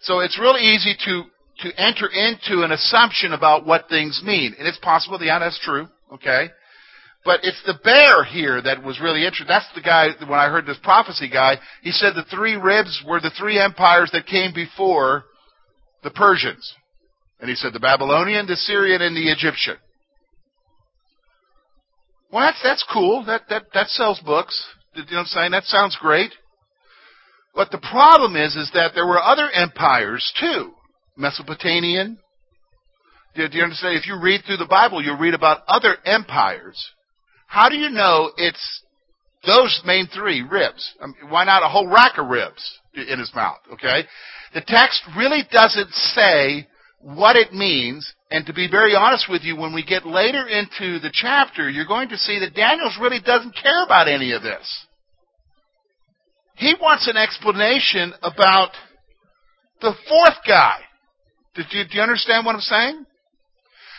So 0.01 0.21
it's 0.21 0.39
really 0.39 0.61
easy 0.61 0.95
to, 1.05 1.23
to 1.59 1.79
enter 1.79 2.07
into 2.07 2.63
an 2.63 2.71
assumption 2.71 3.33
about 3.33 3.67
what 3.67 3.89
things 3.89 4.23
mean. 4.25 4.55
And 4.57 4.67
it's 4.67 4.79
possible, 4.79 5.19
yeah, 5.21 5.37
that's 5.37 5.59
true. 5.63 5.87
Okay? 6.13 6.49
But 7.25 7.41
it's 7.43 7.61
the 7.65 7.77
bear 7.83 8.23
here 8.23 8.59
that 8.59 8.83
was 8.83 8.99
really 8.99 9.19
interesting. 9.19 9.47
That's 9.47 9.71
the 9.75 9.81
guy, 9.81 10.07
when 10.19 10.39
I 10.39 10.49
heard 10.49 10.65
this 10.65 10.79
prophecy 10.81 11.29
guy, 11.29 11.57
he 11.83 11.91
said 11.91 12.13
the 12.15 12.23
three 12.35 12.55
ribs 12.55 13.03
were 13.05 13.19
the 13.19 13.31
three 13.37 13.59
empires 13.59 14.09
that 14.13 14.25
came 14.25 14.51
before 14.51 15.25
the 16.01 16.09
Persians. 16.09 16.73
And 17.39 17.49
he 17.49 17.55
said 17.55 17.73
the 17.73 17.79
Babylonian, 17.79 18.47
the 18.47 18.55
Syrian, 18.55 19.01
and 19.01 19.15
the 19.15 19.31
Egyptian. 19.31 19.77
Well, 22.31 22.45
that's, 22.45 22.61
that's 22.61 22.85
cool. 22.91 23.23
That, 23.25 23.43
that, 23.49 23.63
that 23.73 23.87
sells 23.87 24.19
books. 24.19 24.67
You 24.93 25.03
know 25.03 25.07
what 25.11 25.19
I'm 25.19 25.25
saying? 25.25 25.51
That 25.51 25.63
sounds 25.63 25.97
great. 25.99 26.31
But 27.55 27.71
the 27.71 27.79
problem 27.79 28.35
is, 28.35 28.55
is 28.55 28.69
that 28.73 28.91
there 28.93 29.07
were 29.07 29.21
other 29.21 29.49
empires 29.49 30.31
too. 30.39 30.73
Mesopotamian. 31.17 32.17
Do, 33.35 33.47
do 33.47 33.57
you 33.57 33.63
understand? 33.63 33.97
If 33.97 34.07
you 34.07 34.19
read 34.21 34.41
through 34.45 34.57
the 34.57 34.65
Bible, 34.65 35.03
you'll 35.03 35.17
read 35.17 35.33
about 35.33 35.63
other 35.67 35.97
empires. 36.05 36.91
How 37.47 37.69
do 37.69 37.77
you 37.77 37.89
know 37.89 38.31
it's 38.37 38.83
those 39.45 39.81
main 39.85 40.07
three 40.07 40.41
ribs? 40.41 40.93
I 41.01 41.07
mean, 41.07 41.29
why 41.29 41.45
not 41.45 41.63
a 41.63 41.69
whole 41.69 41.87
rack 41.87 42.17
of 42.17 42.27
ribs 42.27 42.79
in 42.93 43.19
his 43.19 43.33
mouth? 43.33 43.59
Okay? 43.73 44.03
The 44.53 44.61
text 44.65 45.01
really 45.17 45.41
doesn't 45.51 45.91
say 45.91 46.67
what 47.01 47.35
it 47.35 47.53
means. 47.53 48.11
And 48.31 48.45
to 48.45 48.53
be 48.53 48.69
very 48.69 48.95
honest 48.95 49.27
with 49.29 49.43
you, 49.43 49.55
when 49.55 49.73
we 49.73 49.83
get 49.83 50.05
later 50.05 50.47
into 50.47 50.99
the 50.99 51.11
chapter, 51.11 51.69
you're 51.69 51.87
going 51.87 52.09
to 52.09 52.17
see 52.17 52.39
that 52.39 52.53
Daniels 52.53 52.97
really 53.01 53.19
doesn't 53.19 53.55
care 53.55 53.83
about 53.83 54.07
any 54.07 54.33
of 54.33 54.43
this. 54.43 54.85
He 56.55 56.75
wants 56.79 57.07
an 57.07 57.17
explanation 57.17 58.13
about 58.21 58.71
the 59.81 59.93
fourth 60.09 60.37
guy. 60.45 60.77
Did 61.55 61.67
you, 61.71 61.83
do 61.85 61.97
you 61.97 62.01
understand 62.01 62.45
what 62.45 62.55
I'm 62.55 62.61
saying? 62.61 63.05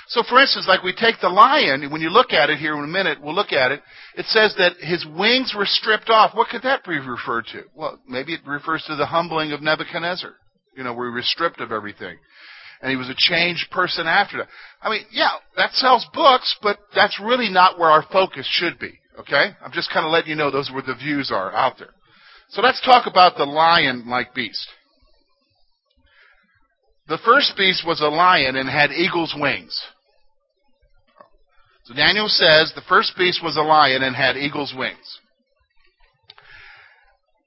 So, 0.09 0.23
for 0.29 0.41
instance, 0.41 0.67
like 0.69 0.83
we 0.83 0.93
take 0.93 1.21
the 1.21 1.29
lion, 1.29 1.89
when 1.91 2.01
you 2.01 2.11
look 2.11 2.33
at 2.33 2.51
it 2.51 2.59
here 2.59 2.77
in 2.77 2.83
a 2.83 2.89
minute, 2.89 3.19
we'll 3.23 3.35
look 3.35 3.53
at 3.53 3.71
it. 3.71 3.81
It 4.17 4.27
says 4.27 4.55
that 4.59 4.73
his 4.81 5.07
wings 5.07 5.55
were 5.57 5.67
stripped 5.67 6.11
off. 6.11 6.35
What 6.35 6.49
could 6.49 6.63
that 6.63 6.85
be 6.85 6.99
referred 6.99 7.47
to? 7.53 7.63
Well, 7.77 7.99
maybe 8.09 8.35
it 8.35 8.41
refers 8.45 8.83
to 8.89 8.97
the 8.97 9.07
humbling 9.07 9.53
of 9.53 9.63
Nebuchadnezzar, 9.63 10.33
you 10.77 10.83
know, 10.83 10.93
where 10.95 11.09
he 11.09 11.15
was 11.15 11.31
stripped 11.31 11.61
of 11.61 11.71
everything. 11.71 12.17
And 12.83 12.91
he 12.91 12.97
was 12.97 13.11
a 13.11 13.15
changed 13.17 13.71
person 13.71 14.07
after 14.07 14.39
that. 14.39 14.49
I 14.83 14.89
mean, 14.89 15.03
yeah, 15.13 15.33
that 15.57 15.73
sells 15.73 16.07
books, 16.15 16.57
but 16.63 16.79
that's 16.95 17.21
really 17.21 17.51
not 17.51 17.79
where 17.79 17.91
our 17.91 18.05
focus 18.11 18.49
should 18.51 18.79
be, 18.79 18.93
okay? 19.19 19.51
I'm 19.63 19.73
just 19.73 19.93
kind 19.93 20.07
of 20.07 20.13
letting 20.13 20.31
you 20.31 20.37
know 20.37 20.51
those 20.51 20.71
where 20.71 20.83
the 20.83 20.95
views 20.95 21.31
are 21.31 21.53
out 21.53 21.79
there. 21.79 21.95
So 22.51 22.63
let's 22.63 22.81
talk 22.85 23.07
about 23.07 23.37
the 23.37 23.45
lion 23.45 24.09
like 24.09 24.35
beast. 24.35 24.67
The 27.09 27.19
first 27.25 27.55
beast 27.57 27.85
was 27.87 28.01
a 28.01 28.09
lion 28.09 28.57
and 28.57 28.69
had 28.69 28.93
eagle's 28.93 29.35
wings. 29.39 29.79
So 31.85 31.95
Daniel 31.95 32.29
says 32.29 32.73
the 32.75 32.83
first 32.89 33.15
beast 33.19 33.41
was 33.43 33.57
a 33.57 33.63
lion 33.63 34.03
and 34.03 34.15
had 34.15 34.37
eagle's 34.37 34.73
wings. 34.77 35.19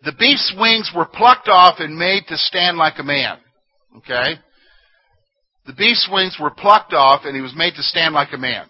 The 0.03 0.11
beast's 0.19 0.53
wings 0.59 0.91
were 0.93 1.05
plucked 1.05 1.47
off 1.47 1.75
and 1.79 1.97
made 1.97 2.23
to 2.27 2.37
stand 2.37 2.77
like 2.77 2.95
a 2.99 3.03
man. 3.03 3.37
Okay? 3.97 4.39
The 5.65 5.73
beast's 5.73 6.09
wings 6.11 6.37
were 6.39 6.51
plucked 6.51 6.93
off 6.93 7.21
and 7.25 7.35
he 7.35 7.41
was 7.41 7.55
made 7.55 7.75
to 7.75 7.83
stand 7.83 8.13
like 8.13 8.33
a 8.33 8.37
man. 8.37 8.67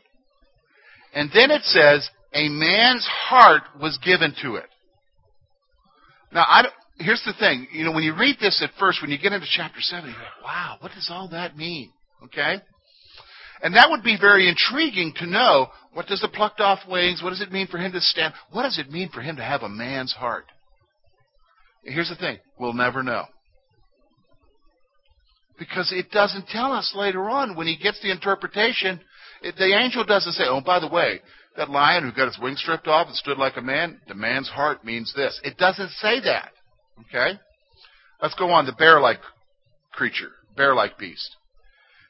And 1.13 1.29
then 1.33 1.51
it 1.51 1.63
says, 1.63 2.09
a 2.33 2.49
man's 2.49 3.07
heart 3.07 3.63
was 3.79 3.97
given 4.03 4.33
to 4.41 4.55
it. 4.55 4.65
Now, 6.31 6.45
I 6.47 6.65
here's 6.99 7.23
the 7.25 7.33
thing. 7.33 7.67
You 7.71 7.85
know, 7.85 7.91
when 7.91 8.03
you 8.03 8.15
read 8.15 8.37
this 8.39 8.61
at 8.63 8.71
first, 8.79 9.01
when 9.01 9.11
you 9.11 9.17
get 9.17 9.33
into 9.33 9.47
chapter 9.49 9.79
7, 9.81 10.09
you 10.09 10.15
go, 10.15 10.45
wow, 10.45 10.77
what 10.79 10.91
does 10.93 11.09
all 11.11 11.29
that 11.29 11.57
mean? 11.57 11.91
Okay? 12.23 12.55
And 13.61 13.75
that 13.75 13.89
would 13.89 14.03
be 14.03 14.17
very 14.19 14.49
intriguing 14.49 15.13
to 15.17 15.25
know 15.25 15.67
what 15.93 16.07
does 16.07 16.21
the 16.21 16.27
plucked 16.27 16.59
off 16.59 16.79
wings, 16.89 17.21
what 17.23 17.29
does 17.29 17.41
it 17.41 17.51
mean 17.51 17.67
for 17.67 17.77
him 17.77 17.91
to 17.91 18.01
stand? 18.01 18.33
What 18.51 18.63
does 18.63 18.79
it 18.79 18.91
mean 18.91 19.09
for 19.09 19.21
him 19.21 19.37
to 19.37 19.43
have 19.43 19.61
a 19.61 19.69
man's 19.69 20.13
heart? 20.13 20.45
Here's 21.83 22.09
the 22.09 22.15
thing 22.15 22.39
we'll 22.59 22.73
never 22.73 23.03
know. 23.03 23.25
Because 25.63 25.93
it 25.93 26.11
doesn't 26.11 26.47
tell 26.47 26.73
us 26.73 26.93
later 26.95 27.29
on 27.29 27.55
when 27.55 27.67
he 27.67 27.77
gets 27.77 28.01
the 28.01 28.11
interpretation. 28.11 28.99
It, 29.41 29.55
the 29.55 29.77
angel 29.77 30.03
doesn't 30.03 30.33
say, 30.33 30.43
oh, 30.45 30.61
by 30.61 30.79
the 30.79 30.89
way, 30.89 31.21
that 31.55 31.69
lion 31.69 32.03
who 32.03 32.11
got 32.11 32.27
his 32.27 32.39
wings 32.41 32.59
stripped 32.59 32.87
off 32.87 33.07
and 33.07 33.15
stood 33.15 33.37
like 33.37 33.55
a 33.55 33.61
man, 33.61 33.99
the 34.07 34.15
man's 34.15 34.49
heart 34.49 34.83
means 34.83 35.13
this. 35.15 35.39
It 35.43 35.57
doesn't 35.57 35.91
say 35.91 36.19
that. 36.21 36.51
Okay? 37.01 37.39
Let's 38.21 38.35
go 38.35 38.49
on. 38.49 38.65
The 38.65 38.73
bear 38.73 38.99
like 38.99 39.19
creature, 39.93 40.31
bear 40.57 40.75
like 40.75 40.97
beast. 40.97 41.35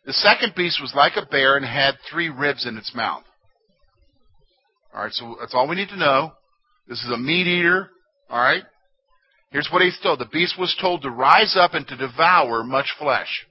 The 0.05 0.13
second 0.13 0.53
beast 0.55 0.79
was 0.81 0.93
like 0.95 1.13
a 1.15 1.25
bear 1.25 1.55
and 1.55 1.65
had 1.65 1.95
three 2.11 2.29
ribs 2.29 2.65
in 2.65 2.77
its 2.77 2.93
mouth. 2.95 3.23
All 4.93 5.03
right, 5.03 5.13
so 5.13 5.37
that's 5.39 5.53
all 5.53 5.67
we 5.67 5.75
need 5.75 5.89
to 5.89 5.97
know. 5.97 6.33
This 6.87 7.03
is 7.03 7.11
a 7.11 7.17
meat 7.17 7.47
eater. 7.47 7.89
All 8.29 8.39
right? 8.39 8.63
Here's 9.53 9.69
what 9.71 9.81
he's 9.81 9.97
told. 10.03 10.19
The 10.19 10.25
beast 10.25 10.55
was 10.59 10.75
told 10.81 11.03
to 11.03 11.09
rise 11.09 11.55
up 11.57 11.75
and 11.75 11.87
to 11.87 11.95
devour 11.95 12.63
much 12.63 12.87
flesh. 12.99 13.45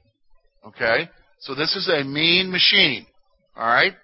Okay? 0.66 1.08
So 1.40 1.54
this 1.54 1.74
is 1.74 1.88
a 1.88 2.04
mean 2.04 2.50
machine. 2.50 3.06
All 3.56 3.66
right? 3.66 3.94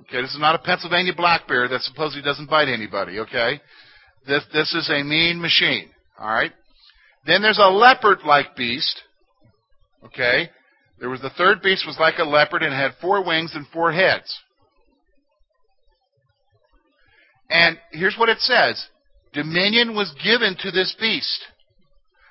Okay, 0.00 0.20
this 0.20 0.32
is 0.32 0.40
not 0.40 0.54
a 0.54 0.58
Pennsylvania 0.58 1.12
black 1.16 1.46
bear 1.46 1.68
that 1.68 1.80
supposedly 1.82 2.22
doesn't 2.22 2.50
bite 2.50 2.68
anybody, 2.68 3.20
okay? 3.20 3.60
This, 4.26 4.42
this 4.52 4.74
is 4.74 4.90
a 4.90 5.02
mean 5.04 5.40
machine, 5.40 5.90
all 6.18 6.28
right? 6.28 6.52
Then 7.24 7.40
there's 7.40 7.58
a 7.58 7.68
leopard-like 7.68 8.56
beast, 8.56 9.00
okay? 10.04 10.50
There 10.98 11.08
was 11.08 11.20
the 11.20 11.30
third 11.30 11.62
beast 11.62 11.86
was 11.86 11.98
like 12.00 12.18
a 12.18 12.24
leopard 12.24 12.62
and 12.62 12.74
had 12.74 12.92
four 13.00 13.24
wings 13.24 13.52
and 13.54 13.66
four 13.68 13.92
heads. 13.92 14.36
And 17.48 17.78
here's 17.92 18.16
what 18.16 18.28
it 18.28 18.38
says. 18.38 18.84
Dominion 19.32 19.94
was 19.94 20.14
given 20.22 20.56
to 20.60 20.70
this 20.70 20.94
beast. 21.00 21.44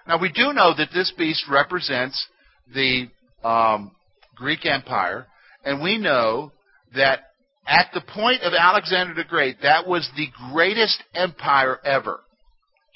Now 0.07 0.19
we 0.19 0.31
do 0.31 0.53
know 0.53 0.73
that 0.75 0.89
this 0.93 1.11
beast 1.17 1.45
represents 1.49 2.27
the 2.73 3.07
um, 3.43 3.91
Greek 4.35 4.65
Empire, 4.65 5.27
and 5.63 5.81
we 5.81 5.97
know 5.97 6.51
that 6.95 7.21
at 7.67 7.89
the 7.93 8.01
point 8.01 8.41
of 8.43 8.53
Alexander 8.53 9.13
the 9.13 9.23
Great, 9.23 9.61
that 9.61 9.87
was 9.87 10.09
the 10.15 10.27
greatest 10.51 11.03
empire 11.13 11.79
ever. 11.85 12.21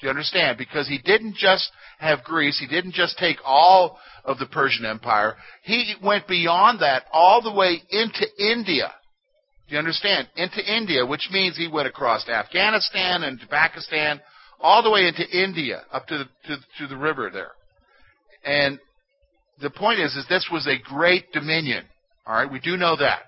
Do 0.00 0.06
you 0.06 0.10
understand? 0.10 0.58
Because 0.58 0.86
he 0.88 0.98
didn't 0.98 1.36
just 1.36 1.70
have 1.98 2.24
Greece, 2.24 2.58
he 2.58 2.66
didn't 2.66 2.92
just 2.92 3.16
take 3.18 3.38
all 3.44 3.98
of 4.24 4.38
the 4.38 4.46
Persian 4.46 4.84
Empire, 4.84 5.36
he 5.62 5.94
went 6.02 6.26
beyond 6.26 6.80
that 6.80 7.04
all 7.12 7.40
the 7.40 7.52
way 7.52 7.80
into 7.90 8.26
India. 8.38 8.92
Do 9.68 9.74
you 9.74 9.78
understand? 9.78 10.28
Into 10.36 10.60
India, 10.62 11.04
which 11.04 11.28
means 11.32 11.56
he 11.56 11.68
went 11.68 11.88
across 11.88 12.28
Afghanistan 12.28 13.24
and 13.24 13.40
Pakistan, 13.50 14.20
all 14.60 14.82
the 14.82 14.90
way 14.90 15.06
into 15.06 15.28
India, 15.28 15.82
up 15.92 16.06
to 16.06 16.18
the, 16.18 16.24
to, 16.46 16.56
to 16.78 16.86
the 16.86 16.96
river 16.96 17.30
there. 17.32 17.50
And 18.44 18.78
the 19.60 19.70
point 19.70 19.98
is, 20.00 20.14
is 20.14 20.26
this 20.28 20.48
was 20.52 20.66
a 20.66 20.78
great 20.88 21.32
dominion. 21.32 21.84
All 22.26 22.34
right, 22.34 22.50
we 22.50 22.60
do 22.60 22.76
know 22.76 22.96
that. 22.96 23.22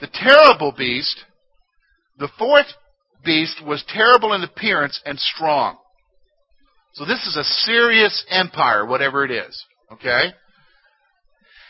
The 0.00 0.08
terrible 0.12 0.72
beast, 0.76 1.24
the 2.18 2.28
fourth 2.38 2.66
beast, 3.24 3.64
was 3.64 3.84
terrible 3.88 4.34
in 4.34 4.42
appearance 4.42 5.00
and 5.04 5.18
strong. 5.18 5.78
So 6.94 7.04
this 7.04 7.26
is 7.26 7.36
a 7.36 7.44
serious 7.44 8.24
empire, 8.30 8.84
whatever 8.84 9.24
it 9.24 9.30
is. 9.30 9.64
Okay? 9.92 10.32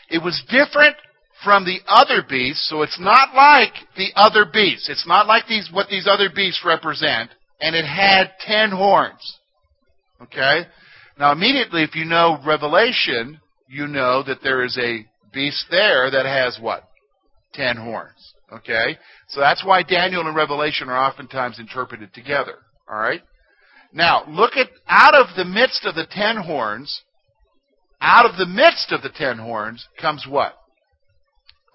It 0.09 0.23
was 0.23 0.41
different 0.49 0.95
from 1.43 1.65
the 1.65 1.79
other 1.87 2.23
beasts, 2.27 2.67
so 2.69 2.81
it's 2.81 2.99
not 2.99 3.33
like 3.33 3.73
the 3.95 4.09
other 4.15 4.45
beasts. 4.51 4.89
It's 4.89 5.07
not 5.07 5.27
like 5.27 5.47
these 5.47 5.69
what 5.71 5.87
these 5.89 6.07
other 6.07 6.29
beasts 6.33 6.63
represent, 6.65 7.31
and 7.61 7.75
it 7.75 7.85
had 7.85 8.31
ten 8.39 8.71
horns. 8.71 9.39
Okay? 10.21 10.65
Now 11.17 11.31
immediately 11.31 11.83
if 11.83 11.95
you 11.95 12.05
know 12.05 12.39
Revelation, 12.45 13.39
you 13.67 13.87
know 13.87 14.23
that 14.23 14.39
there 14.43 14.63
is 14.63 14.77
a 14.77 15.05
beast 15.33 15.65
there 15.69 16.11
that 16.11 16.25
has 16.25 16.59
what? 16.59 16.83
Ten 17.53 17.77
horns. 17.77 18.33
Okay? 18.51 18.97
So 19.29 19.39
that's 19.39 19.63
why 19.63 19.83
Daniel 19.83 20.25
and 20.25 20.35
Revelation 20.35 20.89
are 20.89 20.97
oftentimes 20.97 21.59
interpreted 21.59 22.13
together. 22.13 22.55
All 22.89 22.97
right? 22.97 23.21
Now, 23.93 24.23
look 24.27 24.55
at 24.55 24.69
out 24.87 25.15
of 25.15 25.35
the 25.35 25.45
midst 25.45 25.85
of 25.85 25.95
the 25.95 26.05
ten 26.09 26.37
horns, 26.37 27.01
out 28.01 28.25
of 28.29 28.37
the 28.37 28.45
midst 28.45 28.91
of 28.91 29.01
the 29.01 29.09
ten 29.09 29.37
horns 29.37 29.87
comes 29.99 30.25
what? 30.27 30.55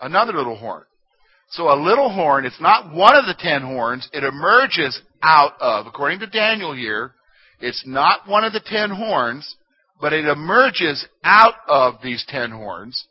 Another 0.04 0.34
little 0.34 0.56
horn. 0.56 0.82
So 1.48 1.72
a 1.72 1.82
little 1.82 2.12
horn, 2.12 2.44
it's 2.44 2.60
not 2.60 2.92
one 2.92 3.16
of 3.16 3.24
the 3.24 3.34
ten 3.38 3.62
horns, 3.62 4.06
it 4.12 4.22
emerges 4.22 5.00
out 5.22 5.52
of, 5.60 5.86
according 5.86 6.18
to 6.20 6.26
Daniel 6.26 6.74
here, 6.74 7.12
it's 7.58 7.82
not 7.86 8.28
one 8.28 8.44
of 8.44 8.52
the 8.52 8.60
ten 8.60 8.90
horns, 8.90 9.56
but 10.02 10.12
it 10.12 10.26
emerges 10.26 11.06
out 11.24 11.54
of 11.66 11.94
these 12.02 12.22
ten 12.28 12.50
horns 12.50 13.06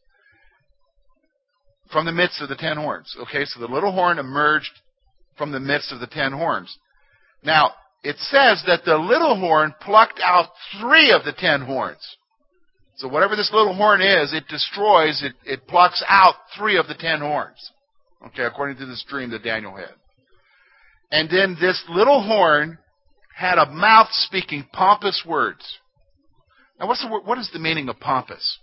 from 1.92 2.06
the 2.06 2.12
midst 2.12 2.44
of 2.44 2.50
the 2.50 2.56
ten 2.56 2.78
horns. 2.78 3.16
Okay, 3.24 3.46
so 3.46 3.60
the 3.60 3.74
little 3.74 3.92
horn 3.92 4.20
emerged 4.20 4.72
from 5.36 5.52
the 5.52 5.60
midst 5.60 5.92
of 5.92 6.00
the 6.00 6.06
ten 6.06 6.32
horns. 6.32 6.78
Now, 7.44 7.72
it 8.04 8.18
says 8.18 8.64
that 8.68 8.86
the 8.86 8.98
little 8.98 9.40
horn 9.40 9.74
plucked 9.82 10.20
out 10.24 10.50
three 10.80 11.12
of 11.12 11.26
the 11.26 11.34
ten 11.34 11.62
horns. 11.62 12.18
So 12.96 13.08
whatever 13.08 13.36
this 13.36 13.52
little 13.52 13.76
horn 13.76 14.02
is, 14.02 14.34
it 14.34 14.48
destroys, 14.48 15.24
it, 15.24 15.34
it 15.46 15.68
plucks 15.68 16.04
out 16.08 16.36
three 16.58 16.78
of 16.78 16.88
the 16.88 16.94
ten 16.94 17.20
horns. 17.20 17.72
Okay, 18.28 18.44
according 18.44 18.78
to 18.78 18.86
this 18.86 19.04
dream 19.10 19.32
that 19.32 19.44
Daniel 19.44 19.76
had. 19.76 19.96
And 21.12 21.30
then 21.30 21.58
this 21.60 21.84
little 21.90 22.24
horn 22.24 22.78
had 23.36 23.58
a 23.58 23.72
mouth 23.72 24.08
speaking 24.12 24.66
pompous 24.72 25.24
words. 25.28 25.80
Now, 26.80 26.88
what's 26.88 27.02
the, 27.02 27.08
what 27.08 27.38
is 27.38 27.50
the 27.52 27.60
meaning 27.60 27.90
of 27.90 28.00
pompous? 28.00 28.60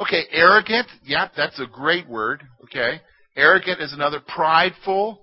Okay, 0.00 0.24
arrogant. 0.32 0.88
Yeah, 1.04 1.28
that's 1.36 1.60
a 1.60 1.66
great 1.66 2.08
word. 2.08 2.42
Okay. 2.64 3.00
Arrogant 3.36 3.80
is 3.80 3.92
another. 3.92 4.18
Prideful, 4.20 5.20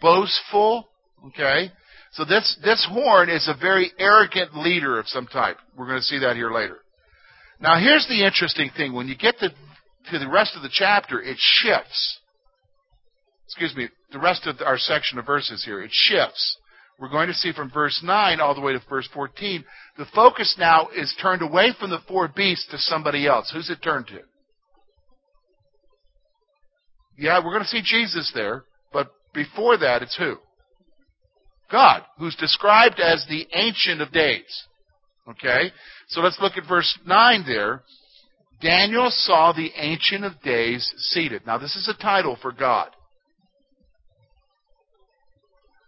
boastful. 0.00 0.88
Okay. 1.28 1.72
So 2.16 2.24
this, 2.24 2.56
this 2.64 2.86
horn 2.90 3.28
is 3.28 3.46
a 3.46 3.60
very 3.60 3.92
arrogant 3.98 4.56
leader 4.56 4.98
of 4.98 5.06
some 5.06 5.26
type. 5.26 5.58
We're 5.76 5.86
going 5.86 5.98
to 5.98 6.04
see 6.04 6.20
that 6.20 6.34
here 6.34 6.50
later. 6.50 6.78
Now 7.60 7.78
here's 7.78 8.06
the 8.08 8.24
interesting 8.24 8.70
thing. 8.74 8.94
When 8.94 9.06
you 9.06 9.14
get 9.14 9.38
to, 9.40 9.50
to 9.50 10.18
the 10.18 10.28
rest 10.28 10.56
of 10.56 10.62
the 10.62 10.70
chapter, 10.72 11.20
it 11.20 11.36
shifts. 11.38 12.20
Excuse 13.44 13.76
me, 13.76 13.88
the 14.12 14.18
rest 14.18 14.46
of 14.46 14.56
our 14.64 14.78
section 14.78 15.18
of 15.18 15.26
verses 15.26 15.62
here, 15.62 15.82
it 15.82 15.90
shifts. 15.92 16.56
We're 16.98 17.10
going 17.10 17.28
to 17.28 17.34
see 17.34 17.52
from 17.52 17.70
verse 17.70 18.00
9 18.02 18.40
all 18.40 18.54
the 18.54 18.62
way 18.62 18.72
to 18.72 18.80
verse 18.88 19.08
14. 19.12 19.62
The 19.98 20.06
focus 20.14 20.56
now 20.58 20.88
is 20.96 21.14
turned 21.20 21.42
away 21.42 21.74
from 21.78 21.90
the 21.90 22.00
four 22.08 22.28
beasts 22.34 22.66
to 22.70 22.78
somebody 22.78 23.26
else. 23.26 23.50
Who's 23.52 23.68
it 23.68 23.82
turned 23.82 24.06
to? 24.06 24.20
Yeah, 27.18 27.44
we're 27.44 27.52
going 27.52 27.62
to 27.62 27.68
see 27.68 27.82
Jesus 27.82 28.32
there, 28.34 28.64
but 28.90 29.08
before 29.34 29.76
that, 29.76 30.00
it's 30.00 30.16
who? 30.16 30.36
God, 31.70 32.02
who's 32.18 32.36
described 32.36 33.00
as 33.00 33.24
the 33.28 33.46
Ancient 33.54 34.00
of 34.00 34.12
Days. 34.12 34.64
Okay? 35.28 35.72
So 36.08 36.20
let's 36.20 36.38
look 36.40 36.56
at 36.56 36.68
verse 36.68 36.98
9 37.06 37.44
there. 37.46 37.82
Daniel 38.60 39.10
saw 39.10 39.52
the 39.52 39.70
Ancient 39.76 40.24
of 40.24 40.40
Days 40.42 40.90
seated. 40.98 41.46
Now, 41.46 41.58
this 41.58 41.76
is 41.76 41.88
a 41.88 42.02
title 42.02 42.38
for 42.40 42.52
God. 42.52 42.90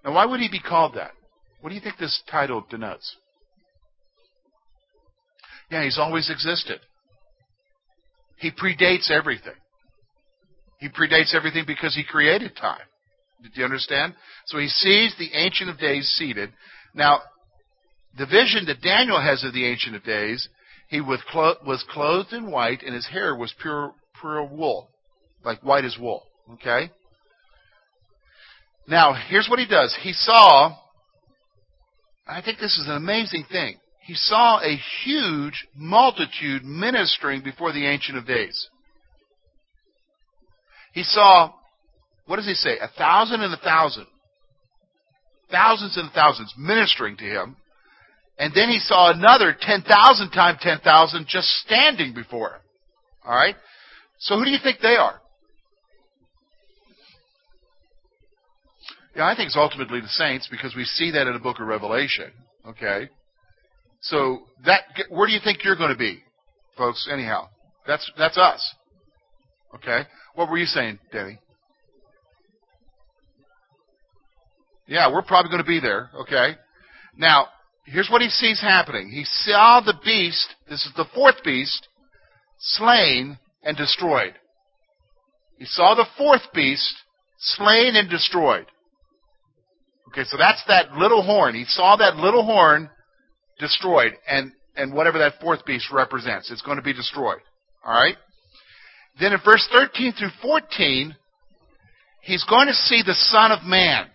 Now, 0.05 0.14
why 0.14 0.27
would 0.27 0.41
he 0.41 0.49
be 0.49 0.61
called 0.61 0.95
that? 0.95 1.12
What 1.61 1.71
do 1.71 1.75
you 1.75 1.81
think 1.81 1.99
this 1.99 2.23
title 2.31 2.64
denotes? 2.69 3.17
Yeah, 5.71 5.85
he's 5.85 5.99
always 5.99 6.31
existed. 6.31 6.81
He 8.37 8.51
predates 8.51 9.11
everything. 9.11 9.55
He 10.79 10.88
predates 10.88 11.35
everything 11.35 11.64
because 11.67 11.95
he 11.95 12.05
created 12.05 12.57
time. 12.57 12.87
Do 13.42 13.51
you 13.55 13.64
understand? 13.64 14.14
So 14.46 14.59
he 14.59 14.68
sees 14.68 15.14
the 15.18 15.31
Ancient 15.33 15.70
of 15.70 15.79
Days 15.79 16.09
seated. 16.18 16.51
Now, 16.94 17.20
the 18.16 18.27
vision 18.27 18.64
that 18.66 18.83
Daniel 18.83 19.20
has 19.20 19.44
of 19.44 19.53
the 19.53 19.66
Ancient 19.66 19.94
of 19.94 20.03
Days, 20.05 20.48
he 20.88 21.01
was, 21.01 21.22
clothed 21.90 22.33
in 22.33 22.51
white, 22.51 22.83
and 22.83 22.94
his 22.94 23.07
hair 23.07 23.37
was 23.37 23.55
pure, 23.61 23.92
pure 24.20 24.44
wool, 24.44 24.88
like 25.44 25.62
white 25.62 25.85
as 25.85 25.96
wool. 25.98 26.24
Okay? 26.55 26.90
Now, 28.88 29.14
here's 29.29 29.48
what 29.48 29.59
he 29.59 29.66
does. 29.66 29.96
He 30.03 30.12
saw, 30.12 30.74
I 32.27 32.42
think 32.42 32.59
this 32.59 32.79
is 32.79 32.87
an 32.88 32.96
amazing 32.96 33.44
thing. 33.51 33.77
He 34.03 34.14
saw 34.14 34.61
a 34.61 34.81
huge 35.05 35.66
multitude 35.77 36.64
ministering 36.64 37.42
before 37.42 37.72
the 37.72 37.87
Ancient 37.87 38.16
of 38.16 38.27
Days. 38.27 38.68
He 40.94 41.03
saw, 41.03 41.53
what 42.29 42.37
does 42.37 42.47
he 42.47 42.55
say? 42.55 42.77
A 42.79 42.88
thousand 42.88 43.41
and 43.41 43.55
a 43.55 43.57
thousand. 43.57 44.07
Thousands 45.51 45.97
and 45.97 46.12
thousands 46.12 46.53
ministering 46.59 47.17
to 47.17 47.25
him. 47.25 47.57
And 48.38 48.53
then 48.55 48.69
he 48.69 48.79
saw 48.79 49.11
another 49.11 49.57
10,000 49.59 50.31
times 50.31 50.59
10,000 50.61 51.27
just 51.27 51.49
standing 51.64 52.14
before 52.14 52.51
him. 52.51 52.61
All 53.25 53.35
right? 53.35 53.57
So 54.19 54.37
who 54.37 54.45
do 54.45 54.51
you 54.51 54.59
think 54.62 54.81
they 54.81 54.97
are? 54.97 55.21
Yeah, 59.17 59.27
I 59.27 59.35
think 59.35 59.47
it's 59.47 59.57
ultimately 59.57 60.01
the 60.01 60.09
saints 60.09 60.49
because 60.51 60.77
we 60.77 60.85
see 60.85 61.11
that 61.12 61.27
in 61.27 61.33
the 61.33 61.41
book 61.41 61.59
of 61.61 61.67
Revelation. 61.67 62.31
Okay? 62.69 63.09
So 64.03 64.43
that 64.67 64.83
where 65.09 65.27
do 65.27 65.33
you 65.33 65.41
think 65.43 65.64
you're 65.64 65.77
going 65.77 65.93
to 65.93 65.99
be, 65.99 66.23
folks? 66.77 67.09
Anyhow, 67.11 67.49
that's 67.87 68.09
that's 68.17 68.37
us. 68.37 68.75
Okay. 69.75 70.03
What 70.35 70.51
were 70.51 70.59
you 70.59 70.67
saying, 70.67 70.99
Denny? 71.11 71.38
Yeah, 74.88 75.12
we're 75.12 75.22
probably 75.22 75.51
going 75.51 75.62
to 75.62 75.68
be 75.68 75.81
there. 75.81 76.11
Okay. 76.22 76.57
Now, 77.16 77.48
here's 77.85 78.09
what 78.11 78.22
he 78.22 78.31
sees 78.31 78.61
happening. 78.61 79.11
He 79.11 79.24
saw 79.24 79.81
the 79.85 79.94
beast. 80.05 80.55
This 80.68 80.85
is 80.87 80.92
the 80.96 81.05
fourth 81.14 81.44
beast, 81.44 81.87
slain 82.59 83.38
and 83.62 83.77
destroyed. 83.77 84.35
He 85.59 85.66
saw 85.66 85.94
the 85.94 86.07
fourth 86.16 86.42
beast 86.55 86.94
slain 87.38 87.96
and 87.96 88.09
destroyed. 88.09 88.66
Okay, 90.09 90.24
so 90.24 90.38
that's 90.38 90.62
that 90.68 90.92
little 90.92 91.22
horn. 91.22 91.55
He 91.55 91.64
saw 91.64 91.96
that 91.96 92.16
little 92.16 92.44
horn 92.44 92.88
destroyed, 93.59 94.12
and, 94.27 94.53
and 94.74 94.94
whatever 94.94 95.18
that 95.18 95.35
fourth 95.40 95.66
beast 95.66 95.88
represents, 95.92 96.51
it's 96.51 96.62
going 96.62 96.79
to 96.79 96.83
be 96.83 96.94
destroyed. 96.94 97.40
All 97.85 97.92
right? 97.92 98.16
Then 99.20 99.33
in 99.33 99.40
verse 99.44 99.68
13 99.70 100.12
through 100.12 100.31
14, 100.40 101.14
he's 102.22 102.44
going 102.44 102.68
to 102.68 102.74
see 102.74 103.03
the 103.05 103.14
Son 103.14 103.53
of 103.53 103.64
Man. 103.64 104.07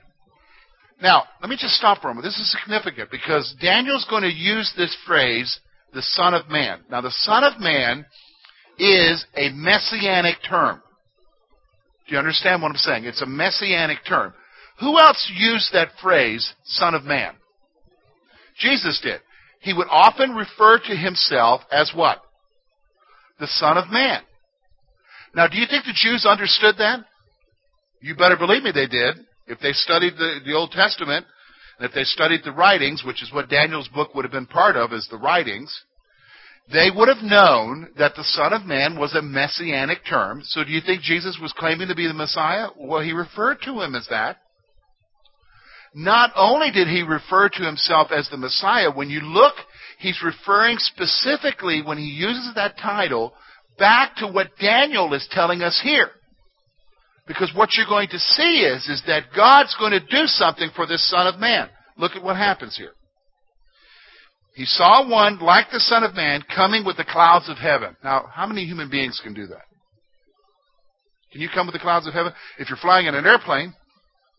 Now, 1.03 1.25
let 1.41 1.49
me 1.49 1.57
just 1.59 1.73
stop 1.73 2.01
for 2.01 2.07
a 2.07 2.13
moment. 2.13 2.23
This 2.23 2.39
is 2.39 2.55
significant 2.61 3.11
because 3.11 3.53
Daniel's 3.61 4.07
going 4.09 4.23
to 4.23 4.31
use 4.31 4.73
this 4.77 4.95
phrase, 5.05 5.59
the 5.93 6.01
Son 6.01 6.33
of 6.33 6.49
Man. 6.49 6.79
Now, 6.89 7.01
the 7.01 7.11
Son 7.11 7.43
of 7.43 7.59
Man 7.59 8.05
is 8.79 9.25
a 9.35 9.49
messianic 9.49 10.37
term. 10.47 10.81
Do 12.07 12.13
you 12.13 12.19
understand 12.19 12.61
what 12.61 12.71
I'm 12.71 12.77
saying? 12.77 13.03
It's 13.03 13.21
a 13.21 13.25
messianic 13.25 13.97
term. 14.07 14.33
Who 14.79 14.97
else 14.97 15.29
used 15.35 15.73
that 15.73 15.89
phrase, 16.01 16.53
Son 16.63 16.95
of 16.95 17.03
Man? 17.03 17.33
Jesus 18.57 19.01
did. 19.03 19.19
He 19.59 19.73
would 19.73 19.87
often 19.89 20.31
refer 20.31 20.79
to 20.79 20.95
himself 20.95 21.63
as 21.69 21.91
what? 21.93 22.19
The 23.41 23.47
Son 23.47 23.77
of 23.77 23.91
Man. 23.91 24.21
Now, 25.35 25.47
do 25.47 25.57
you 25.57 25.65
think 25.69 25.83
the 25.83 25.93
Jews 25.93 26.25
understood 26.25 26.75
that? 26.77 26.99
You 27.99 28.15
better 28.15 28.37
believe 28.37 28.63
me 28.63 28.71
they 28.71 28.87
did. 28.87 29.17
If 29.47 29.59
they 29.59 29.73
studied 29.73 30.13
the, 30.13 30.39
the 30.45 30.53
Old 30.53 30.71
Testament, 30.71 31.25
and 31.77 31.87
if 31.87 31.93
they 31.93 32.03
studied 32.03 32.41
the 32.43 32.51
writings, 32.51 33.03
which 33.05 33.21
is 33.21 33.33
what 33.33 33.49
Daniel's 33.49 33.89
book 33.89 34.15
would 34.15 34.25
have 34.25 34.31
been 34.31 34.45
part 34.45 34.75
of, 34.75 34.93
is 34.93 35.07
the 35.09 35.17
writings, 35.17 35.83
they 36.71 36.89
would 36.95 37.09
have 37.09 37.23
known 37.23 37.89
that 37.97 38.15
the 38.15 38.23
Son 38.23 38.53
of 38.53 38.63
Man 38.63 38.97
was 38.97 39.13
a 39.15 39.21
messianic 39.21 39.99
term. 40.07 40.41
So 40.45 40.63
do 40.63 40.71
you 40.71 40.79
think 40.79 41.01
Jesus 41.01 41.37
was 41.41 41.53
claiming 41.57 41.89
to 41.89 41.95
be 41.95 42.07
the 42.07 42.13
Messiah? 42.13 42.67
Well, 42.77 43.01
he 43.01 43.11
referred 43.11 43.57
to 43.65 43.81
him 43.81 43.95
as 43.95 44.07
that. 44.09 44.37
Not 45.93 46.31
only 46.35 46.71
did 46.71 46.87
he 46.87 47.03
refer 47.03 47.49
to 47.49 47.63
himself 47.63 48.11
as 48.11 48.29
the 48.29 48.37
Messiah, 48.37 48.89
when 48.89 49.09
you 49.09 49.19
look, 49.19 49.53
he's 49.99 50.23
referring 50.23 50.77
specifically, 50.79 51.81
when 51.85 51.97
he 51.97 52.05
uses 52.05 52.53
that 52.55 52.77
title, 52.79 53.33
back 53.77 54.15
to 54.17 54.27
what 54.27 54.57
Daniel 54.59 55.13
is 55.13 55.27
telling 55.31 55.61
us 55.61 55.79
here. 55.83 56.09
Because 57.27 57.51
what 57.55 57.69
you're 57.73 57.87
going 57.87 58.09
to 58.09 58.19
see 58.19 58.61
is, 58.61 58.87
is 58.89 59.01
that 59.07 59.33
God's 59.35 59.75
going 59.79 59.91
to 59.91 59.99
do 59.99 60.25
something 60.25 60.69
for 60.75 60.85
this 60.85 61.09
Son 61.09 61.27
of 61.27 61.39
Man. 61.39 61.69
Look 61.97 62.13
at 62.13 62.23
what 62.23 62.35
happens 62.35 62.75
here. 62.75 62.91
He 64.55 64.65
saw 64.65 65.09
one 65.09 65.39
like 65.39 65.67
the 65.71 65.79
Son 65.79 66.03
of 66.03 66.15
Man 66.15 66.43
coming 66.53 66.85
with 66.85 66.97
the 66.97 67.05
clouds 67.05 67.49
of 67.49 67.57
heaven. 67.57 67.95
Now, 68.03 68.25
how 68.31 68.45
many 68.45 68.65
human 68.65 68.89
beings 68.89 69.19
can 69.23 69.33
do 69.33 69.47
that? 69.47 69.63
Can 71.31 71.41
you 71.41 71.49
come 71.51 71.65
with 71.65 71.73
the 71.73 71.79
clouds 71.79 72.07
of 72.07 72.13
heaven? 72.13 72.33
If 72.59 72.69
you're 72.69 72.77
flying 72.77 73.07
in 73.07 73.15
an 73.15 73.25
airplane, 73.25 73.73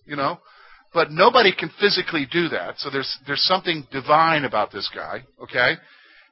you 0.06 0.14
know, 0.14 0.38
but 0.92 1.10
nobody 1.10 1.52
can 1.52 1.70
physically 1.80 2.26
do 2.30 2.48
that. 2.50 2.78
So 2.78 2.90
there's 2.90 3.18
there's 3.26 3.42
something 3.42 3.86
divine 3.90 4.44
about 4.44 4.70
this 4.70 4.88
guy, 4.94 5.24
okay? 5.42 5.72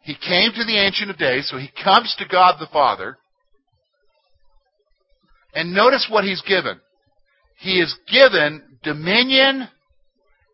He 0.03 0.15
came 0.15 0.53
to 0.53 0.65
the 0.65 0.79
Ancient 0.79 1.11
of 1.11 1.19
Days, 1.19 1.49
so 1.49 1.59
he 1.59 1.71
comes 1.83 2.15
to 2.19 2.29
God 2.31 2.57
the 2.61 2.69
Father. 2.73 3.19
And 5.55 5.75
notice 5.75 6.09
what 6.11 6.25
he's 6.25 6.43
given. 6.43 6.81
He 7.59 7.81
is 7.81 7.95
given 8.11 8.63
dominion 8.83 9.69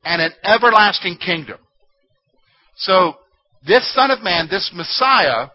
and 0.05 0.23
an 0.23 0.33
everlasting 0.45 1.17
kingdom. 1.17 1.59
So, 2.77 3.15
this 3.67 3.93
Son 3.95 4.11
of 4.11 4.23
Man, 4.23 4.49
this 4.51 4.71
Messiah, 4.75 5.49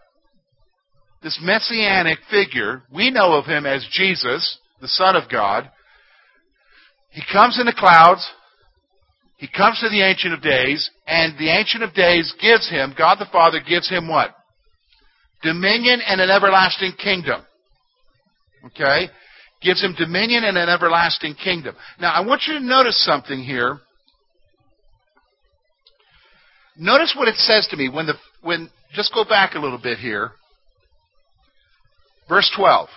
this 1.22 1.40
messianic 1.42 2.20
figure, 2.30 2.84
we 2.94 3.10
know 3.10 3.34
of 3.34 3.46
him 3.46 3.66
as 3.66 3.88
Jesus, 3.92 4.58
the 4.82 4.90
Son 4.90 5.16
of 5.16 5.30
God. 5.32 5.72
He 7.12 7.22
comes 7.32 7.60
in 7.60 7.66
the 7.66 7.76
clouds. 7.78 8.30
He 9.38 9.48
comes 9.48 9.80
to 9.80 9.90
the 9.90 10.02
Ancient 10.02 10.34
of 10.34 10.42
Days, 10.42 10.90
and 11.08 11.38
the 11.38 11.50
Ancient 11.50 11.84
of 11.84 11.94
Days 11.94 12.34
gives 12.42 12.70
him, 12.70 12.94
God 12.98 13.20
the 13.20 13.28
Father 13.32 13.60
gives 13.60 13.90
him 13.90 14.08
what? 14.08 14.36
Dominion 15.42 16.02
and 16.06 16.22
an 16.22 16.30
everlasting 16.30 16.94
kingdom. 16.94 17.42
Okay? 18.66 19.10
Gives 19.64 19.82
him 19.82 19.96
dominion 19.98 20.44
and 20.44 20.58
an 20.58 20.70
everlasting 20.70 21.36
kingdom. 21.36 21.76
Now, 22.00 22.12
I 22.12 22.26
want 22.26 22.44
you 22.48 22.54
to 22.54 22.60
notice 22.60 23.04
something 23.06 23.44
here. 23.44 23.80
Notice 26.78 27.14
what 27.18 27.28
it 27.28 27.36
says 27.36 27.68
to 27.70 27.78
me 27.78 27.88
when 27.88 28.08
the 28.08 28.16
when 28.42 28.70
just 28.94 29.14
go 29.14 29.24
back 29.24 29.56
a 29.56 29.60
little 29.60 29.78
bit 29.78 30.00
here. 30.00 30.32
Verse 32.28 32.52
12. 32.58 32.90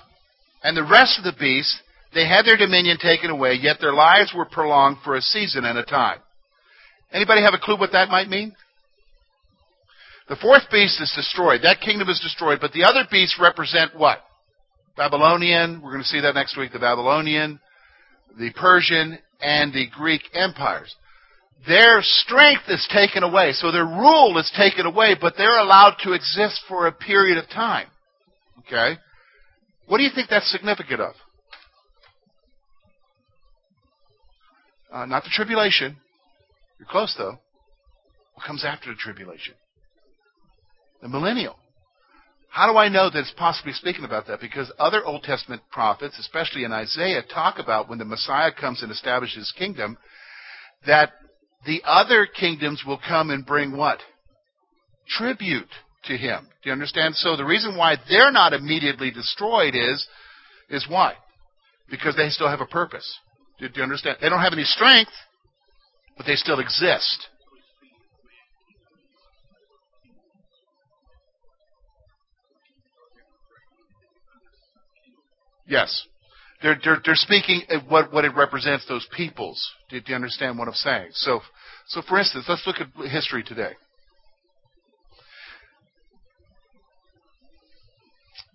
And 0.63 0.77
the 0.77 0.83
rest 0.83 1.19
of 1.19 1.25
the 1.25 1.39
beasts 1.39 1.81
they 2.15 2.27
had 2.27 2.47
their 2.47 2.57
dominion 2.57 2.97
taken 2.99 3.31
away, 3.31 3.55
yet 3.61 3.77
their 3.79 3.93
lives 3.93 4.33
were 4.35 4.47
prolonged 4.47 4.97
for 5.05 5.17
a 5.17 5.21
season 5.21 5.65
and 5.65 5.77
a 5.77 5.85
time. 5.85 6.19
Anybody 7.13 7.43
have 7.43 7.55
a 7.55 7.59
clue 7.59 7.79
what 7.79 7.93
that 7.93 8.09
might 8.09 8.29
mean? 8.29 8.55
The 10.29 10.37
fourth 10.37 10.63
beast 10.71 11.01
is 11.01 11.13
destroyed. 11.15 11.61
That 11.63 11.81
kingdom 11.81 12.09
is 12.09 12.19
destroyed, 12.21 12.59
but 12.61 12.73
the 12.73 12.85
other 12.85 13.05
beasts 13.11 13.39
represent 13.41 13.95
what? 13.95 14.21
Babylonian, 14.97 15.83
we're 15.83 15.93
going 15.93 16.03
to 16.03 16.09
see 16.09 16.21
that 16.21 16.35
next 16.35 16.57
week, 16.57 16.73
the 16.73 16.79
Babylonian, 16.79 17.61
the 18.39 18.51
Persian, 18.53 19.19
and 19.41 19.73
the 19.73 19.87
Greek 19.95 20.23
empires. 20.33 20.95
Their 21.67 21.99
strength 22.01 22.65
is 22.69 22.87
taken 22.93 23.23
away, 23.23 23.53
so 23.53 23.73
their 23.73 23.85
rule 23.85 24.39
is 24.39 24.51
taken 24.57 24.87
away, 24.87 25.17
but 25.21 25.35
they're 25.37 25.59
allowed 25.59 25.97
to 26.05 26.13
exist 26.13 26.63
for 26.69 26.87
a 26.87 26.93
period 26.93 27.39
of 27.39 27.49
time. 27.49 27.89
Okay? 28.61 28.99
What 29.87 29.99
do 29.99 30.05
you 30.05 30.11
think 30.15 30.29
that's 30.31 30.51
significant 30.51 31.01
of? 31.01 31.15
Uh, 34.93 35.07
not 35.07 35.25
the 35.25 35.31
tribulation. 35.31 35.97
You're 36.79 36.89
close, 36.89 37.15
though. 37.19 37.39
What 38.35 38.47
comes 38.47 38.65
after 38.65 38.91
the 38.91 38.97
tribulation? 38.97 39.55
The 41.03 41.09
millennial. 41.09 41.57
How 42.57 42.73
do 42.73 42.79
I 42.79 42.89
know 42.89 43.11
that 43.11 43.19
it's 43.19 43.35
possibly 43.37 43.75
speaking 43.75 44.07
about 44.07 44.29
that? 44.29 44.41
Because 44.41 44.73
other 44.79 45.05
Old 45.05 45.25
Testament 45.25 45.61
prophets, 45.71 46.19
especially 46.19 46.65
in 46.65 46.73
Isaiah, 46.73 47.21
talk 47.23 47.59
about 47.59 47.87
when 47.87 47.99
the 47.99 48.07
Messiah 48.07 48.51
comes 48.51 48.83
and 48.83 48.91
establishes 48.91 49.37
his 49.37 49.53
kingdom, 49.59 49.99
that 50.87 51.13
the 51.67 51.83
other 51.85 52.25
kingdoms 52.25 52.83
will 52.87 52.99
come 53.07 53.29
and 53.29 53.45
bring 53.45 53.77
what? 53.77 53.99
Tribute 55.07 55.69
to 56.05 56.17
him. 56.17 56.49
Do 56.63 56.71
you 56.71 56.73
understand? 56.73 57.15
So 57.17 57.37
the 57.37 57.45
reason 57.45 57.77
why 57.77 57.97
they're 58.09 58.33
not 58.33 58.55
immediately 58.55 59.11
destroyed 59.11 59.75
is, 59.75 60.09
is 60.71 60.87
why? 60.89 61.13
Because 61.91 62.17
they 62.17 62.31
still 62.31 62.49
have 62.49 62.63
a 62.63 62.67
purpose. 62.67 63.19
Do, 63.61 63.69
do 63.69 63.75
you 63.77 63.83
understand? 63.83 64.17
They 64.23 64.31
don't 64.31 64.41
have 64.41 64.55
any 64.55 64.65
strength, 64.65 65.13
but 66.17 66.25
they 66.25 66.37
still 66.37 66.61
exist. 66.61 67.29
Yes. 75.67 76.07
They're, 76.63 76.79
they're, 76.83 77.01
they're 77.05 77.15
speaking 77.15 77.63
what, 77.89 78.13
what 78.13 78.25
it 78.25 78.35
represents, 78.35 78.87
those 78.89 79.07
peoples. 79.15 79.61
Do, 79.91 80.01
you 80.05 80.15
understand 80.15 80.59
what 80.59 80.69
I'm 80.69 80.75
saying? 80.75 81.09
So, 81.13 81.41
so 81.89 82.03
for 82.09 82.19
instance, 82.19 82.47
let's 82.49 82.67
look 82.67 82.77
at 82.81 83.11
history 83.11 83.43
today. 83.43 83.73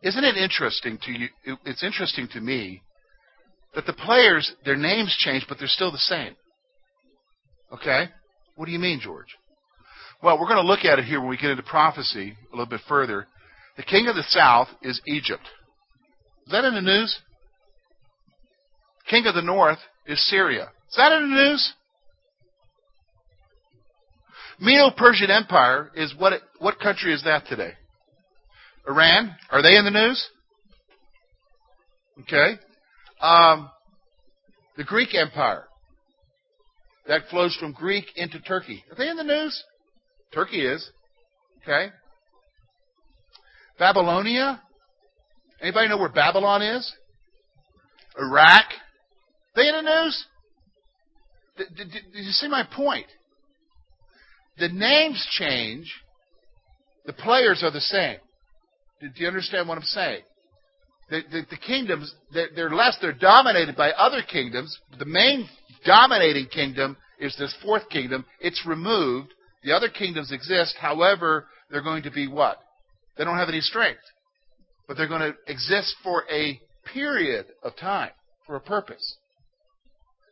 Isn't 0.04 0.24
it 0.24 0.36
interesting 0.36 0.98
to 1.04 1.12
you? 1.12 1.58
It's 1.64 1.84
interesting 1.84 2.28
to 2.34 2.42
me 2.42 2.82
that 3.76 3.86
the 3.86 3.94
players, 3.94 4.52
their 4.66 4.76
names 4.76 5.16
change, 5.20 5.46
but 5.48 5.60
they're 5.60 5.68
still 5.68 5.92
the 5.92 6.00
same. 6.00 6.36
Okay? 7.72 8.10
What 8.56 8.66
do 8.66 8.72
you 8.72 8.80
mean, 8.80 9.00
George? 9.00 9.28
Well, 10.24 10.40
we're 10.40 10.48
going 10.48 10.64
to 10.64 10.68
look 10.68 10.86
at 10.86 11.00
it 11.00 11.06
here 11.06 11.20
when 11.20 11.30
we 11.30 11.38
get 11.38 11.52
into 11.52 11.64
prophecy 11.64 12.36
a 12.52 12.56
little 12.56 12.70
bit 12.70 12.82
further. 12.88 13.28
The 13.78 13.84
king 13.84 14.08
of 14.08 14.16
the 14.16 14.24
south 14.28 14.68
is 14.82 15.00
Egypt. 15.08 15.44
Is 16.52 16.54
that 16.54 16.66
in 16.66 16.76
the 16.76 16.82
news? 16.82 17.18
King 19.10 19.26
of 19.26 19.36
the 19.36 19.42
north 19.42 19.78
is 20.06 20.22
Syria. 20.28 20.64
Is 20.90 20.98
that 20.98 21.14
in 21.14 21.30
the 21.30 21.36
news? 21.44 21.74
Medo-Persian 24.60 25.32
Empire 25.32 25.92
is 25.96 26.14
what? 26.18 26.34
What 26.60 26.78
country 26.78 27.14
is 27.14 27.24
that 27.24 27.46
today? 27.48 27.72
Iran. 28.86 29.34
Are 29.50 29.62
they 29.62 29.78
in 29.78 29.86
the 29.86 29.92
news? 29.92 30.28
Okay. 32.24 32.60
Um, 33.22 33.70
the 34.76 34.84
Greek 34.84 35.16
Empire 35.16 35.64
that 37.08 37.30
flows 37.30 37.56
from 37.58 37.72
Greek 37.72 38.08
into 38.18 38.42
Turkey. 38.42 38.84
Are 38.92 38.98
they 38.98 39.08
in 39.08 39.16
the 39.16 39.24
news? 39.24 39.64
Turkey 40.34 40.66
is. 40.66 40.86
Okay. 41.64 41.94
Babylonia. 43.80 44.62
Anybody 45.62 45.90
know 45.90 45.98
where 45.98 46.10
Babylon 46.10 46.62
is? 46.62 46.92
Iraq. 48.20 48.66
They 49.56 49.68
in 49.68 49.76
the 49.76 49.82
news? 49.82 50.26
Did, 51.58 51.68
did, 51.76 51.92
did 51.92 52.26
you 52.26 52.32
see 52.32 52.48
my 52.48 52.64
point? 52.64 53.08
The 54.58 54.70
names 54.70 55.26
change. 55.32 55.94
The 57.06 57.14
players 57.14 57.64
are 57.64 57.72
the 57.72 57.82
same. 57.82 58.18
Do 59.02 59.10
you 59.16 59.28
understand 59.28 59.68
what 59.68 59.78
I'm 59.78 59.84
saying? 59.84 60.22
The, 61.10 61.22
the, 61.32 61.42
the 61.52 61.58
kingdoms, 61.58 62.14
they're, 62.34 62.50
they're 62.56 62.70
less, 62.70 62.98
they're 63.02 63.12
dominated 63.12 63.76
by 63.76 63.92
other 63.92 64.22
kingdoms. 64.22 64.78
The 64.98 65.06
main 65.06 65.50
dominating 65.86 66.48
kingdom 66.48 66.96
is 67.20 67.36
this 67.38 67.56
fourth 67.64 67.90
kingdom. 67.90 68.26
It's 68.40 68.66
removed. 68.66 69.34
The 69.64 69.74
other 69.74 69.90
kingdoms 69.90 70.32
exist. 70.32 70.76
However, 70.80 71.48
they're 71.70 71.82
going 71.82 72.04
to 72.04 72.12
be 72.12 72.28
what? 72.28 72.58
They 73.18 73.24
don't 73.24 73.38
have 73.38 73.50
any 73.50 73.62
strength. 73.62 74.02
But 74.92 74.98
they're 74.98 75.08
going 75.08 75.22
to 75.22 75.38
exist 75.48 75.96
for 76.04 76.26
a 76.30 76.60
period 76.94 77.46
of 77.64 77.78
time, 77.78 78.10
for 78.46 78.58
a 78.58 78.60
purpose. 78.60 79.16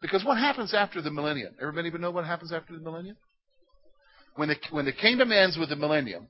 Because 0.02 0.26
what 0.26 0.38
happens 0.38 0.74
after 0.74 1.02
the 1.02 1.10
millennium? 1.10 1.54
Everybody 1.62 1.88
even 1.88 2.02
know 2.02 2.12
what 2.12 2.26
happens 2.26 2.52
after 2.52 2.74
the 2.74 2.82
millennium? 2.82 3.16
When 4.36 4.50
the, 4.50 4.58
when 4.72 4.84
the 4.84 4.92
kingdom 4.92 5.32
ends 5.32 5.58
with 5.58 5.70
the 5.70 5.78
millennium, 5.78 6.28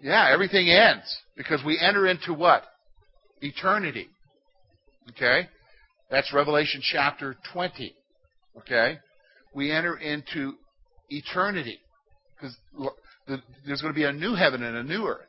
yeah, 0.00 0.30
everything 0.32 0.70
ends 0.70 1.12
because 1.36 1.60
we 1.66 1.76
enter 1.76 2.06
into 2.06 2.32
what? 2.34 2.62
Eternity. 3.40 4.06
Okay? 5.10 5.48
That's 6.08 6.32
Revelation 6.32 6.80
chapter 6.84 7.34
20. 7.52 7.96
Okay? 8.58 8.98
We 9.56 9.72
enter 9.72 9.96
into 9.96 10.52
eternity 11.08 11.80
because 12.36 12.56
there's 13.66 13.82
going 13.82 13.92
to 13.92 13.98
be 13.98 14.04
a 14.04 14.12
new 14.12 14.36
heaven 14.36 14.62
and 14.62 14.76
a 14.76 14.84
new 14.84 15.04
earth. 15.04 15.27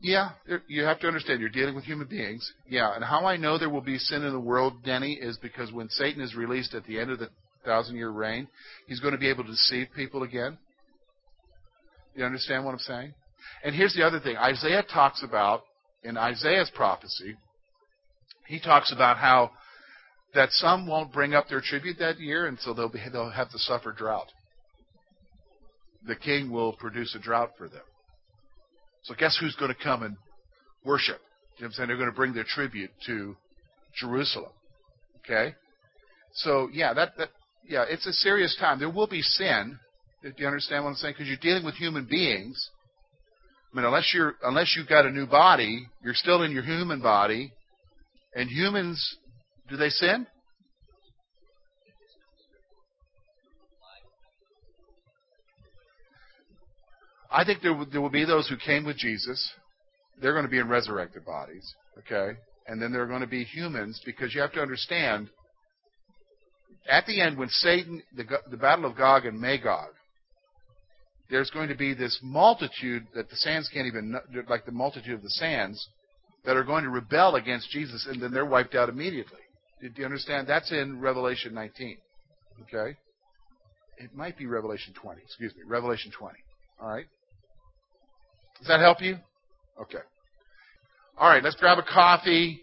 Yeah, 0.00 0.30
you 0.66 0.84
have 0.84 1.00
to 1.00 1.06
understand 1.06 1.40
you're 1.40 1.48
dealing 1.48 1.74
with 1.74 1.84
human 1.84 2.06
beings. 2.06 2.52
Yeah, 2.68 2.94
and 2.94 3.02
how 3.02 3.24
I 3.24 3.36
know 3.36 3.58
there 3.58 3.70
will 3.70 3.80
be 3.80 3.98
sin 3.98 4.22
in 4.22 4.32
the 4.32 4.40
world, 4.40 4.84
Denny, 4.84 5.14
is 5.14 5.38
because 5.38 5.72
when 5.72 5.88
Satan 5.88 6.22
is 6.22 6.34
released 6.34 6.74
at 6.74 6.84
the 6.84 7.00
end 7.00 7.10
of 7.10 7.18
the 7.18 7.30
thousand 7.64 7.96
year 7.96 8.10
reign, 8.10 8.46
he's 8.86 9.00
going 9.00 9.12
to 9.12 9.18
be 9.18 9.30
able 9.30 9.44
to 9.44 9.50
deceive 9.50 9.88
people 9.96 10.22
again. 10.22 10.58
You 12.14 12.24
understand 12.24 12.64
what 12.64 12.72
I'm 12.72 12.78
saying? 12.80 13.14
And 13.64 13.74
here's 13.74 13.94
the 13.94 14.06
other 14.06 14.20
thing 14.20 14.36
Isaiah 14.36 14.82
talks 14.82 15.22
about, 15.22 15.62
in 16.02 16.18
Isaiah's 16.18 16.70
prophecy, 16.74 17.36
he 18.46 18.60
talks 18.60 18.92
about 18.92 19.16
how 19.16 19.52
that 20.34 20.50
some 20.52 20.86
won't 20.86 21.12
bring 21.12 21.34
up 21.34 21.48
their 21.48 21.62
tribute 21.62 21.98
that 21.98 22.20
year, 22.20 22.46
and 22.46 22.58
so 22.60 22.74
they'll, 22.74 22.88
be, 22.88 23.00
they'll 23.10 23.30
have 23.30 23.50
to 23.50 23.58
suffer 23.58 23.92
drought. 23.92 24.26
The 26.06 26.16
king 26.16 26.50
will 26.50 26.74
produce 26.74 27.14
a 27.14 27.18
drought 27.18 27.52
for 27.56 27.68
them. 27.68 27.80
So 29.04 29.14
guess 29.14 29.36
who's 29.40 29.54
going 29.56 29.72
to 29.74 29.82
come 29.82 30.02
and 30.02 30.16
worship? 30.84 31.18
You 31.58 31.64
know 31.64 31.66
what 31.66 31.66
I'm 31.66 31.72
saying? 31.72 31.88
They're 31.88 31.96
going 31.96 32.10
to 32.10 32.16
bring 32.16 32.34
their 32.34 32.44
tribute 32.44 32.90
to 33.06 33.36
Jerusalem. 33.98 34.52
Okay? 35.24 35.54
So 36.34 36.68
yeah, 36.72 36.92
that, 36.94 37.16
that 37.18 37.28
yeah, 37.68 37.84
it's 37.88 38.06
a 38.06 38.12
serious 38.12 38.56
time. 38.58 38.78
There 38.78 38.90
will 38.90 39.06
be 39.06 39.22
sin. 39.22 39.78
Do 40.22 40.32
you 40.36 40.46
understand 40.46 40.84
what 40.84 40.90
I'm 40.90 40.96
saying? 40.96 41.14
Because 41.14 41.28
you're 41.28 41.36
dealing 41.40 41.64
with 41.64 41.74
human 41.74 42.06
beings. 42.10 42.70
I 43.72 43.76
mean, 43.76 43.86
unless 43.86 44.12
you're 44.14 44.34
unless 44.42 44.74
you've 44.76 44.88
got 44.88 45.04
a 45.06 45.10
new 45.10 45.26
body, 45.26 45.86
you're 46.02 46.14
still 46.14 46.42
in 46.42 46.52
your 46.52 46.62
human 46.62 47.00
body. 47.00 47.52
And 48.34 48.48
humans, 48.48 49.16
do 49.68 49.76
they 49.76 49.90
sin? 49.90 50.26
I 57.34 57.44
think 57.44 57.62
there 57.62 57.74
will, 57.74 57.86
there 57.90 58.00
will 58.00 58.10
be 58.10 58.24
those 58.24 58.48
who 58.48 58.56
came 58.56 58.84
with 58.84 58.96
Jesus. 58.96 59.52
They're 60.22 60.32
going 60.32 60.44
to 60.44 60.50
be 60.50 60.60
in 60.60 60.68
resurrected 60.68 61.24
bodies, 61.24 61.74
okay? 61.98 62.38
And 62.68 62.80
then 62.80 62.92
there 62.92 63.02
are 63.02 63.08
going 63.08 63.22
to 63.22 63.26
be 63.26 63.42
humans 63.42 64.00
because 64.06 64.32
you 64.32 64.40
have 64.40 64.52
to 64.52 64.62
understand 64.62 65.30
at 66.88 67.06
the 67.06 67.20
end 67.20 67.36
when 67.36 67.48
Satan, 67.48 68.02
the, 68.16 68.24
the 68.50 68.56
battle 68.56 68.84
of 68.84 68.96
Gog 68.96 69.26
and 69.26 69.40
Magog, 69.40 69.88
there's 71.28 71.50
going 71.50 71.68
to 71.70 71.74
be 71.74 71.92
this 71.92 72.20
multitude 72.22 73.06
that 73.16 73.28
the 73.28 73.36
sands 73.36 73.68
can't 73.72 73.86
even, 73.86 74.14
like 74.48 74.64
the 74.64 74.72
multitude 74.72 75.14
of 75.14 75.22
the 75.22 75.30
sands, 75.30 75.88
that 76.44 76.56
are 76.56 76.62
going 76.62 76.84
to 76.84 76.90
rebel 76.90 77.34
against 77.34 77.70
Jesus, 77.70 78.06
and 78.08 78.22
then 78.22 78.30
they're 78.30 78.44
wiped 78.44 78.74
out 78.74 78.88
immediately. 78.88 79.40
Do 79.80 79.90
you 79.96 80.04
understand? 80.04 80.46
That's 80.46 80.70
in 80.70 81.00
Revelation 81.00 81.52
19. 81.54 81.96
Okay? 82.62 82.96
It 83.98 84.14
might 84.14 84.36
be 84.36 84.46
Revelation 84.46 84.94
20. 84.94 85.20
Excuse 85.22 85.52
me. 85.56 85.62
Revelation 85.66 86.12
20. 86.16 86.36
All 86.80 86.88
right? 86.88 87.06
Does 88.64 88.68
that 88.68 88.80
help 88.80 89.02
you? 89.02 89.18
Okay. 89.78 89.98
All 91.18 91.28
right, 91.28 91.44
let's 91.44 91.54
grab 91.56 91.76
a 91.76 91.82
coffee. 91.82 92.62